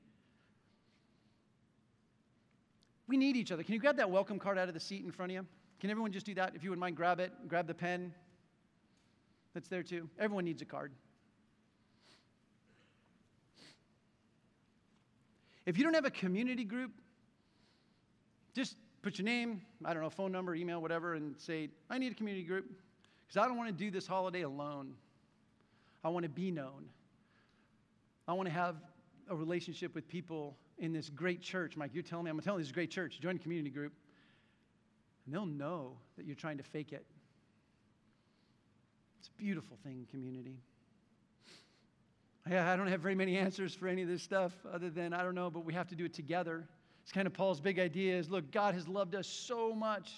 We 3.08 3.18
need 3.18 3.36
each 3.36 3.52
other. 3.52 3.64
Can 3.64 3.74
you 3.74 3.80
grab 3.80 3.98
that 3.98 4.10
welcome 4.10 4.40
card 4.40 4.58
out 4.58 4.68
of 4.68 4.74
the 4.74 4.80
seat 4.80 5.04
in 5.04 5.12
front 5.12 5.32
of 5.32 5.36
you? 5.36 5.46
Can 5.80 5.90
everyone 5.90 6.12
just 6.12 6.26
do 6.26 6.34
that? 6.36 6.54
If 6.56 6.64
you 6.64 6.70
wouldn't 6.70 6.82
mind, 6.82 6.96
grab 6.96 7.20
it. 7.20 7.32
Grab 7.48 7.68
the 7.68 7.74
pen. 7.74 8.14
That's 9.54 9.68
there 9.68 9.84
too. 9.84 10.10
Everyone 10.20 10.46
needs 10.46 10.62
a 10.62 10.66
card. 10.66 10.94
If 15.66 15.78
you 15.78 15.84
don't 15.84 15.94
have 15.94 16.06
a 16.06 16.12
community 16.12 16.64
group, 16.64 16.92
just 18.54 18.76
put 19.02 19.18
your 19.18 19.26
name, 19.26 19.62
I 19.86 19.94
don't 19.94 20.02
know, 20.02 20.10
phone 20.10 20.32
number, 20.32 20.56
email, 20.56 20.82
whatever, 20.82 21.16
and 21.16 21.36
say, 21.40 21.70
I 21.90 21.98
need 21.98 22.12
a 22.12 22.16
community 22.16 22.46
group. 22.46 22.66
Because 23.32 23.46
I 23.46 23.48
don't 23.48 23.56
want 23.56 23.70
to 23.70 23.84
do 23.86 23.90
this 23.90 24.06
holiday 24.06 24.42
alone. 24.42 24.94
I 26.04 26.10
want 26.10 26.24
to 26.24 26.30
be 26.30 26.52
known. 26.52 26.90
I 28.28 28.34
want 28.34 28.50
to 28.50 28.54
have 28.54 28.76
a 29.30 29.36
relationship 29.36 29.96
with 29.96 30.06
people 30.10 30.58
in 30.80 30.92
this 30.92 31.10
great 31.10 31.42
church. 31.42 31.78
Mike, 31.78 31.92
you're 31.94 32.04
telling 32.04 32.26
me, 32.26 32.32
I'm 32.32 32.40
telling 32.42 32.60
you, 32.60 32.64
this 32.64 32.68
is 32.68 32.72
a 32.72 32.74
great 32.74 32.92
church. 32.92 33.22
Join 33.22 33.38
a 33.38 33.40
community 33.40 33.70
group. 33.70 33.94
And 35.26 35.34
they'll 35.34 35.46
know 35.46 35.94
that 36.18 36.26
you're 36.26 36.36
trying 36.36 36.58
to 36.58 36.64
fake 36.64 36.92
it. 36.92 37.06
It's 39.20 39.30
a 39.30 39.42
beautiful 39.42 39.78
thing, 39.82 40.08
community. 40.12 40.58
Yeah, 42.50 42.70
I 42.70 42.76
don't 42.76 42.88
have 42.88 43.00
very 43.00 43.16
many 43.16 43.38
answers 43.38 43.74
for 43.74 43.88
any 43.88 44.02
of 44.02 44.10
this 44.10 44.24
stuff 44.24 44.52
other 44.74 44.90
than, 44.90 45.14
I 45.14 45.24
don't 45.24 45.36
know, 45.36 45.50
but 45.50 45.64
we 45.64 45.74
have 45.74 45.88
to 45.90 45.96
do 45.96 46.04
it 46.04 46.14
together. 46.14 46.68
It's 47.04 47.14
kind 47.14 47.28
of 47.28 47.34
Paul's 47.34 47.62
big 47.62 47.80
idea 47.80 48.18
is 48.18 48.30
look, 48.30 48.52
God 48.52 48.74
has 48.74 48.90
loved 48.90 49.16
us 49.16 49.28
so 49.28 49.74
much 49.74 50.12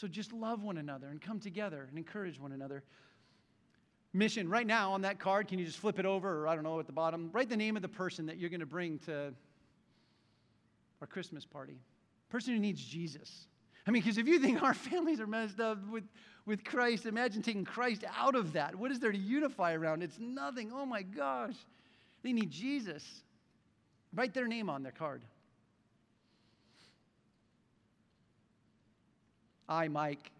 so 0.00 0.08
just 0.08 0.32
love 0.32 0.62
one 0.62 0.78
another 0.78 1.08
and 1.08 1.20
come 1.20 1.38
together 1.38 1.86
and 1.88 1.98
encourage 1.98 2.40
one 2.40 2.52
another. 2.52 2.82
Mission, 4.14 4.48
right 4.48 4.66
now 4.66 4.92
on 4.92 5.02
that 5.02 5.20
card, 5.20 5.46
can 5.46 5.58
you 5.58 5.66
just 5.66 5.78
flip 5.78 5.98
it 5.98 6.06
over, 6.06 6.42
or 6.42 6.48
I 6.48 6.54
don't 6.54 6.64
know, 6.64 6.80
at 6.80 6.86
the 6.86 6.92
bottom? 6.92 7.28
Write 7.32 7.50
the 7.50 7.56
name 7.56 7.76
of 7.76 7.82
the 7.82 7.88
person 7.88 8.26
that 8.26 8.38
you're 8.38 8.50
going 8.50 8.60
to 8.60 8.66
bring 8.66 8.98
to 9.00 9.34
our 11.02 11.06
Christmas 11.06 11.44
party. 11.44 11.78
Person 12.30 12.54
who 12.54 12.60
needs 12.60 12.82
Jesus. 12.82 13.46
I 13.86 13.90
mean, 13.90 14.02
because 14.02 14.16
if 14.16 14.26
you 14.26 14.38
think 14.38 14.62
our 14.62 14.74
families 14.90 15.20
are 15.20 15.26
messed 15.26 15.60
up 15.60 15.86
with, 15.88 16.04
with 16.46 16.64
Christ, 16.64 17.04
imagine 17.04 17.42
taking 17.42 17.64
Christ 17.64 18.04
out 18.18 18.34
of 18.34 18.54
that. 18.54 18.74
What 18.74 18.90
is 18.90 19.00
there 19.00 19.12
to 19.12 19.18
unify 19.18 19.74
around? 19.74 20.02
It's 20.02 20.18
nothing. 20.18 20.72
Oh 20.74 20.86
my 20.86 21.02
gosh. 21.02 21.54
They 22.22 22.32
need 22.32 22.50
Jesus. 22.50 23.04
Write 24.14 24.32
their 24.32 24.48
name 24.48 24.70
on 24.70 24.82
their 24.82 24.92
card. 24.92 25.22
I, 29.70 29.86
Mike, 29.86 30.32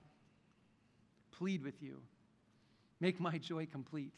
plead 1.30 1.62
with 1.62 1.80
you. 1.80 1.98
Make 3.00 3.20
my 3.20 3.38
joy 3.38 3.66
complete. 3.66 4.12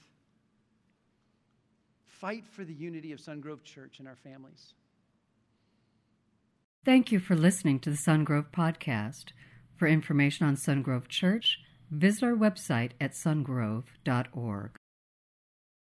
Fight 2.06 2.44
for 2.50 2.64
the 2.64 2.72
unity 2.72 3.12
of 3.12 3.20
Sungrove 3.20 3.62
Church 3.62 3.98
and 3.98 4.08
our 4.08 4.16
families. 4.16 4.72
Thank 6.84 7.12
you 7.12 7.20
for 7.20 7.36
listening 7.36 7.78
to 7.80 7.90
the 7.90 7.96
Sungrove 7.96 8.50
Podcast. 8.50 9.26
For 9.76 9.86
information 9.86 10.46
on 10.46 10.56
Sungrove 10.56 11.08
Church, 11.08 11.58
visit 11.90 12.24
our 12.24 12.34
website 12.34 12.92
at 13.00 13.12
sungrove.org. 13.12 14.70